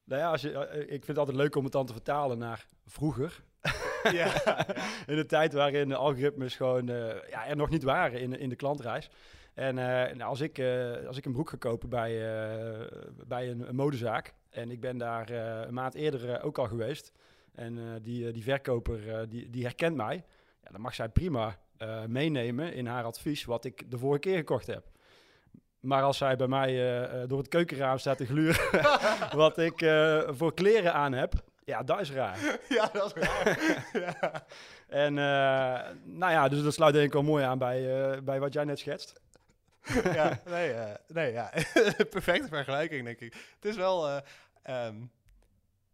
Nou 0.05 0.21
ja, 0.21 0.31
als 0.31 0.41
je, 0.41 0.53
eh, 0.67 0.81
ik 0.81 0.88
vind 0.88 1.07
het 1.07 1.19
altijd 1.19 1.37
leuk 1.37 1.57
om 1.57 1.65
het 1.65 1.73
dan 1.73 1.87
te 1.87 1.93
vertalen 1.93 2.38
naar 2.38 2.67
vroeger. 2.87 3.43
ja. 4.12 4.33
in 5.12 5.17
de 5.17 5.27
tijd 5.27 5.53
waarin 5.53 5.88
de 5.88 5.97
algoritmes 5.97 6.55
gewoon 6.57 6.88
eh, 6.88 7.29
ja, 7.31 7.47
er 7.47 7.57
nog 7.57 7.69
niet 7.71 7.83
waren 7.83 8.21
in, 8.21 8.38
in 8.38 8.49
de 8.49 8.57
klantreis. 8.57 9.11
En 9.55 9.79
eh, 9.79 10.15
nou, 10.15 10.31
als, 10.31 10.41
ik, 10.41 10.59
eh, 10.59 11.07
als 11.07 11.17
ik 11.17 11.25
een 11.25 11.33
broek 11.33 11.51
ga 11.51 11.57
kopen 11.57 11.88
bij, 11.88 12.11
eh, 12.11 12.87
bij 13.27 13.51
een, 13.51 13.69
een 13.69 13.75
modezaak 13.75 14.35
en 14.51 14.71
ik 14.71 14.81
ben 14.81 14.99
daar 14.99 15.31
een 15.31 15.75
maand 15.75 15.95
eerder 15.95 16.43
ook 16.43 16.59
al 16.59 16.67
geweest 16.67 17.12
en 17.55 17.99
die, 18.03 18.31
die 18.31 18.43
verkoper 18.43 19.29
die, 19.29 19.51
die 19.51 19.62
herkent 19.65 19.97
mij, 19.97 20.25
ja, 20.62 20.71
dan 20.71 20.81
mag 20.81 20.95
zij 20.95 21.09
prima 21.09 21.59
meenemen 22.07 22.75
in 22.75 22.87
haar 22.87 23.05
advies 23.05 23.45
wat 23.45 23.65
ik 23.65 23.91
de 23.91 23.99
vorige 23.99 24.21
keer 24.21 24.37
gekocht 24.37 24.67
heb. 24.67 24.91
Maar 25.81 26.03
als 26.03 26.17
zij 26.17 26.37
bij 26.37 26.47
mij 26.47 26.77
door 27.27 27.38
het 27.38 27.49
keukenraam 27.49 27.99
staat 27.99 28.17
te 28.17 28.27
gluren 28.27 28.81
wat 29.43 29.59
ik 29.59 29.79
voor 30.27 30.55
kleren 30.55 30.93
aan 30.93 31.12
heb, 31.12 31.35
ja, 31.65 31.83
dat 31.83 32.01
is 32.01 32.12
raar. 32.12 32.38
ja, 32.69 32.88
dat 32.93 33.17
is 33.17 33.23
raar. 33.23 33.59
ja. 34.21 34.47
En 34.88 35.15
nou 36.05 36.33
ja, 36.33 36.49
dus 36.49 36.62
dat 36.62 36.75
sluit 36.75 36.95
denk 36.95 37.07
ik 37.07 37.12
wel 37.12 37.23
mooi 37.23 37.45
aan 37.45 37.59
bij, 37.59 38.23
bij 38.25 38.41
wat 38.41 38.53
jij 38.53 38.65
net 38.65 38.79
schetst. 38.79 39.21
ja, 40.18 40.40
nee, 40.55 40.73
eh, 40.73 40.95
nee, 41.09 41.33
ja. 41.33 41.53
Perfecte 42.11 42.49
vergelijking, 42.49 43.05
denk 43.05 43.21
ik. 43.21 43.33
Het 43.55 43.64
is 43.64 43.77
wel... 43.77 44.09
eh, 44.09 44.21
ehm, 44.62 44.97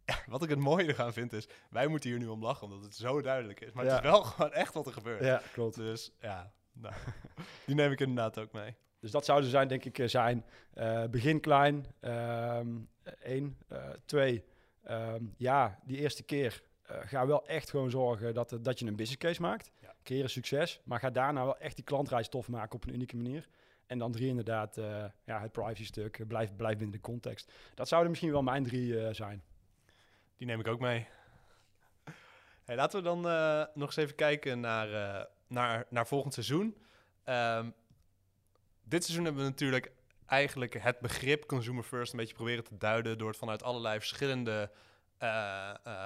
ja, 0.05 0.15
wat 0.27 0.43
ik 0.43 0.49
het 0.49 0.59
mooie 0.59 0.87
eraan 0.87 1.13
vind 1.13 1.33
is... 1.33 1.47
Wij 1.69 1.87
moeten 1.87 2.09
hier 2.09 2.19
nu 2.19 2.27
om 2.27 2.43
lachen, 2.43 2.67
omdat 2.67 2.83
het 2.83 2.95
zo 2.95 3.21
duidelijk 3.21 3.61
is. 3.61 3.71
Maar 3.71 3.85
het 3.85 3.93
is 3.93 3.99
wel 3.99 4.23
gewoon 4.23 4.53
echt 4.53 4.73
wat 4.73 4.85
er 4.85 4.93
gebeurt. 4.93 5.23
Ja, 5.23 5.41
klopt. 5.53 5.75
Dus 5.75 6.11
ja, 6.19 6.51
nou, 6.73 6.93
die 7.65 7.75
neem 7.75 7.91
ik 7.91 7.99
inderdaad 7.99 8.39
ook 8.39 8.51
mee. 8.51 8.75
Dus 8.99 9.11
dat 9.11 9.25
zouden 9.25 9.49
zijn, 9.49 9.67
denk 9.67 9.85
ik, 9.85 9.99
eh, 9.99 10.07
zijn. 10.07 10.45
begin 11.11 11.39
klein. 11.39 11.85
ehm 11.99 12.67
één. 13.19 13.57
Twee. 14.05 14.43
ehm, 14.83 15.23
ja, 15.37 15.79
die 15.83 15.97
eerste 15.97 16.23
keer. 16.23 16.63
ga 16.83 17.27
wel 17.27 17.47
echt 17.47 17.69
gewoon 17.69 17.89
zorgen 17.89 18.33
dat, 18.33 18.57
dat 18.61 18.79
je 18.79 18.85
een 18.85 18.95
business 18.95 19.17
case 19.17 19.41
maakt. 19.41 19.71
Ja. 19.81 19.95
Creëer 20.03 20.23
een 20.23 20.29
succes. 20.29 20.81
Maar 20.83 20.99
ga 20.99 21.09
daarna 21.09 21.43
wel 21.43 21.57
echt 21.57 21.75
die 21.75 21.85
klantreis 21.85 22.29
tof 22.29 22.47
maken 22.47 22.75
op 22.75 22.85
een 22.87 22.93
unieke 22.93 23.15
manier. 23.15 23.47
En 23.89 23.97
dan 23.97 24.11
drie 24.11 24.27
inderdaad, 24.27 24.77
eh, 24.77 25.05
ja, 25.23 25.41
het 25.41 25.51
privacy 25.51 25.85
stuk. 25.85 26.27
blijf, 26.27 26.55
blijf 26.55 26.77
binnen 26.77 26.95
de 26.95 27.01
context. 27.01 27.51
Dat 27.75 27.87
zouden 27.87 28.09
misschien 28.09 28.31
wel 28.31 28.43
mijn 28.43 28.63
drie 28.63 28.99
eh, 28.99 29.13
zijn. 29.13 29.43
Die 30.37 30.47
neem 30.47 30.59
ik 30.59 30.67
ook 30.67 30.79
mee. 30.79 31.07
Hey, 32.65 32.75
laten 32.75 32.99
we 32.99 33.05
dan 33.05 33.27
eh, 33.27 33.63
nog 33.73 33.87
eens 33.87 33.95
even 33.95 34.15
kijken 34.15 34.59
naar, 34.59 35.27
naar, 35.47 35.85
naar 35.89 36.07
volgend 36.07 36.33
seizoen. 36.33 36.77
Ehm, 37.23 37.69
dit 38.83 39.03
seizoen 39.03 39.25
hebben 39.25 39.43
we 39.43 39.49
natuurlijk 39.49 39.91
eigenlijk 40.25 40.73
het 40.73 40.99
begrip 40.99 41.45
consumer 41.45 41.83
first 41.83 42.11
een 42.11 42.19
beetje 42.19 42.35
proberen 42.35 42.63
te 42.63 42.77
duiden 42.77 43.17
door 43.17 43.27
het 43.27 43.37
vanuit 43.37 43.63
allerlei 43.63 43.99
verschillende 43.99 44.71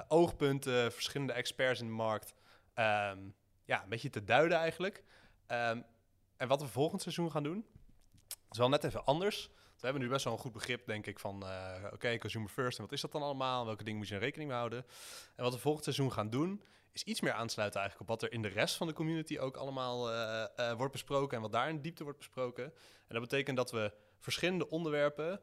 oogpunten, 0.08 0.92
verschillende 0.92 1.34
experts 1.34 1.80
in 1.80 1.88
de 1.88 1.94
markt, 1.94 2.34
ehm, 2.74 3.20
ja, 3.66 3.84
een 3.84 3.90
beetje 3.90 4.10
te 4.10 4.24
duiden 4.24 4.58
eigenlijk. 4.58 5.04
Ehm, 5.48 5.82
en 6.38 6.48
wat 6.48 6.62
we 6.62 6.68
volgend 6.68 7.02
seizoen 7.02 7.32
gaan 7.32 7.44
doen, 7.44 7.66
is 8.54 8.60
wel 8.60 8.70
net 8.70 8.84
even 8.84 9.06
anders. 9.06 9.50
We 9.54 9.90
hebben 9.90 10.02
nu 10.02 10.10
best 10.10 10.24
wel 10.24 10.34
een 10.34 10.40
goed 10.40 10.52
begrip, 10.52 10.86
denk 10.86 11.08
ik, 11.08 11.20
van 11.20 11.44
eh, 11.46 11.84
oké, 11.94 12.18
consumer 12.18 12.50
first 12.50 12.78
en 12.78 12.84
wat 12.84 12.94
is 12.94 13.02
dat 13.02 13.12
dan 13.12 13.22
allemaal? 13.22 13.66
Welke 13.66 13.84
dingen 13.84 14.00
moet 14.00 14.08
je 14.08 14.14
in 14.14 14.20
rekening 14.20 14.52
houden? 14.52 14.86
En 15.36 15.44
wat 15.44 15.54
we 15.54 15.60
volgend 15.60 15.84
seizoen 15.84 16.12
gaan 16.12 16.30
doen, 16.30 16.64
is 16.92 17.04
iets 17.04 17.22
meer 17.22 17.34
aansluiten 17.34 17.80
eigenlijk 17.80 18.12
op 18.12 18.20
wat 18.20 18.30
er 18.30 18.36
in 18.36 18.42
de 18.42 18.48
rest 18.48 18.76
van 18.76 18.88
de 18.88 18.94
community 18.94 19.40
ook 19.40 19.58
allemaal 19.58 20.12
eh, 20.12 20.44
eh, 20.56 20.78
wordt 20.78 20.92
besproken 20.92 21.36
en 21.36 21.42
wat 21.42 21.52
daar 21.52 21.70
in 21.70 21.82
diepte 21.82 22.04
wordt 22.04 22.18
besproken. 22.18 22.64
En 23.08 23.20
dat 23.20 23.22
betekent 23.22 23.58
dat 23.58 23.72
we 23.72 23.94
verschillende 24.20 24.70
onderwerpen 24.70 25.42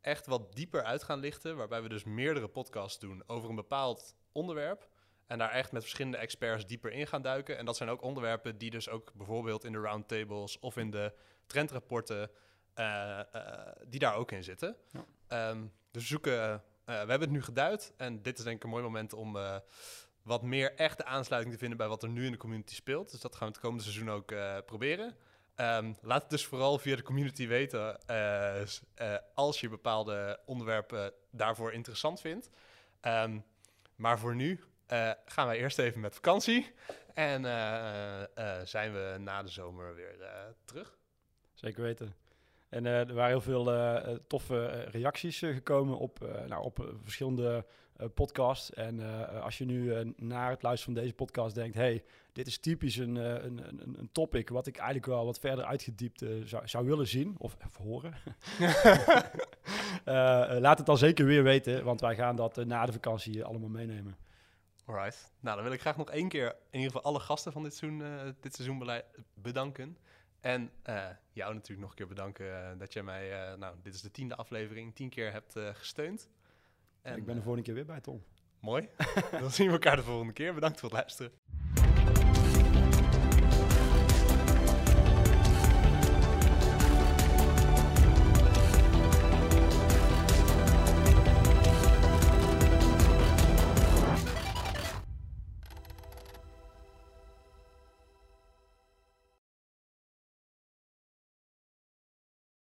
echt 0.00 0.26
wat 0.26 0.56
dieper 0.56 0.82
uit 0.82 1.02
gaan 1.02 1.20
lichten, 1.20 1.56
waarbij 1.56 1.82
we 1.82 1.88
dus 1.88 2.04
meerdere 2.04 2.48
podcasts 2.48 2.98
doen 2.98 3.22
over 3.26 3.48
een 3.48 3.56
bepaald 3.56 4.16
onderwerp. 4.32 4.88
En 5.26 5.38
daar 5.38 5.50
echt 5.50 5.72
met 5.72 5.82
verschillende 5.82 6.16
experts 6.16 6.66
dieper 6.66 6.92
in 6.92 7.06
gaan 7.06 7.22
duiken. 7.22 7.58
En 7.58 7.64
dat 7.64 7.76
zijn 7.76 7.88
ook 7.88 8.02
onderwerpen 8.02 8.58
die 8.58 8.70
dus 8.70 8.88
ook 8.88 9.12
bijvoorbeeld 9.14 9.64
in 9.64 9.72
de 9.72 9.78
roundtables 9.78 10.58
of 10.58 10.76
in 10.76 10.90
de 10.90 11.12
trendrapporten, 11.46 12.30
die 13.86 14.00
daar 14.00 14.14
ook 14.14 14.32
in 14.32 14.44
zitten. 14.44 14.76
Ja. 14.90 15.04
Ehm, 15.28 15.60
dus 15.90 16.02
we 16.02 16.08
zoeken, 16.08 16.52
eh, 16.52 16.60
we 16.84 16.92
hebben 16.92 17.20
het 17.20 17.30
nu 17.30 17.42
geduid 17.42 17.92
en 17.96 18.22
dit 18.22 18.38
is 18.38 18.44
denk 18.44 18.56
ik 18.56 18.64
een 18.64 18.70
mooi 18.70 18.82
moment 18.82 19.12
om 19.12 19.36
eh, 19.36 19.56
wat 20.22 20.42
meer 20.42 20.74
echte 20.74 21.04
aansluiting 21.04 21.52
te 21.54 21.60
vinden 21.60 21.78
bij 21.78 21.88
wat 21.88 22.02
er 22.02 22.08
nu 22.08 22.24
in 22.24 22.32
de 22.32 22.38
community 22.38 22.74
speelt. 22.74 23.10
Dus 23.10 23.20
dat 23.20 23.36
gaan 23.36 23.46
we 23.46 23.52
het 23.52 23.62
komende 23.62 23.84
seizoen 23.84 24.10
ook 24.10 24.32
eh, 24.32 24.56
proberen. 24.66 25.16
Ehm, 25.54 25.92
laat 26.00 26.22
het 26.22 26.30
dus 26.30 26.46
vooral 26.46 26.78
via 26.78 26.96
de 26.96 27.02
community 27.02 27.46
weten 27.46 28.06
eh, 28.06 28.60
eh, 28.60 28.66
als 29.34 29.60
je 29.60 29.68
bepaalde 29.68 30.40
onderwerpen 30.46 31.12
daarvoor 31.30 31.72
interessant 31.72 32.20
vindt. 32.20 32.50
Ehm, 33.00 33.38
maar 33.96 34.18
voor 34.18 34.34
nu 34.34 34.60
eh, 34.86 35.10
gaan 35.24 35.46
wij 35.46 35.58
eerst 35.58 35.78
even 35.78 36.00
met 36.00 36.14
vakantie. 36.14 36.74
En 37.14 37.44
eh, 37.44 38.22
eh, 38.22 38.66
zijn 38.66 38.92
we 38.92 39.16
na 39.18 39.42
de 39.42 39.48
zomer 39.48 39.94
weer 39.94 40.20
eh, 40.20 40.42
terug. 40.64 40.98
Zeker 41.54 41.82
weten. 41.82 42.14
En 42.70 42.86
eh, 42.86 42.98
er 42.98 43.14
waren 43.14 43.30
heel 43.30 43.40
veel 43.40 43.72
eh, 43.72 43.96
eh, 43.96 44.18
toffe 44.26 44.66
reacties 44.90 45.38
gekomen 45.38 45.98
op, 45.98 46.44
nou, 46.48 46.64
op 46.64 46.94
verschillende 47.02 47.64
podcasts. 48.14 48.72
En 48.72 49.00
als 49.42 49.58
je 49.58 49.64
nu 49.64 50.12
naar 50.16 50.50
het 50.50 50.62
luisteren 50.62 50.94
van 50.94 51.02
deze 51.02 51.14
podcast 51.14 51.54
denkt... 51.54 51.74
hey, 51.74 52.04
dit 52.32 52.46
is 52.46 52.58
typisch 52.58 52.96
een, 52.96 53.14
een, 53.16 53.68
een, 53.68 53.98
een 53.98 54.08
topic 54.12 54.48
wat 54.48 54.66
ik 54.66 54.76
eigenlijk 54.76 55.06
wel 55.06 55.24
wat 55.24 55.38
verder 55.38 55.64
uitgediept 55.64 56.24
zou, 56.44 56.68
zou 56.68 56.86
willen 56.86 57.06
zien 57.06 57.34
of, 57.38 57.56
of 57.66 57.76
horen. 57.76 58.14
Laat 60.62 60.78
het 60.78 60.86
dan 60.86 60.98
zeker 60.98 61.24
weer 61.24 61.42
weten, 61.42 61.84
want 61.84 62.00
wij 62.00 62.14
gaan 62.14 62.36
dat 62.36 62.64
na 62.64 62.86
de 62.86 62.92
vakantie 62.92 63.44
allemaal 63.44 63.68
meenemen. 63.68 64.16
Alright. 64.84 65.32
Nou, 65.40 65.54
dan 65.54 65.64
wil 65.64 65.74
ik 65.74 65.80
graag 65.80 65.96
nog 65.96 66.10
één 66.10 66.28
keer 66.28 66.46
in 66.70 66.78
ieder 66.80 66.92
geval 66.92 67.10
alle 67.10 67.20
gasten 67.20 67.52
van 67.52 67.62
dit 67.62 67.74
seizoen, 67.74 68.02
dit 68.40 68.54
seizoen 68.54 69.02
bedanken. 69.34 69.96
En 70.40 70.70
eh, 70.82 71.06
jou 71.32 71.54
natuurlijk 71.54 71.80
nog 71.80 71.90
een 71.90 71.96
keer 71.96 72.06
bedanken 72.06 72.70
eh, 72.70 72.78
dat 72.78 72.92
jij 72.92 73.02
mij, 73.02 73.50
eh, 73.50 73.58
nou, 73.58 73.76
dit 73.82 73.94
is 73.94 74.00
de 74.00 74.10
tiende 74.10 74.36
aflevering, 74.36 74.94
tien 74.94 75.08
keer 75.08 75.32
hebt 75.32 75.58
gesteund. 75.72 76.28
En, 77.02 77.16
ik 77.16 77.24
ben 77.24 77.36
eh, 77.36 77.42
volgende 77.42 77.66
keer 77.66 77.74
weer 77.74 77.86
bij, 77.86 78.00
Tom. 78.00 78.22
mooi. 78.60 78.88
dan 79.40 79.50
zien 79.50 79.66
we 79.66 79.72
elkaar 79.72 79.96
de 79.96 80.02
volgende 80.02 80.32
keer. 80.32 80.54
Bedankt 80.54 80.80
voor 80.80 80.88
het 80.88 80.98
luisteren. 80.98 81.32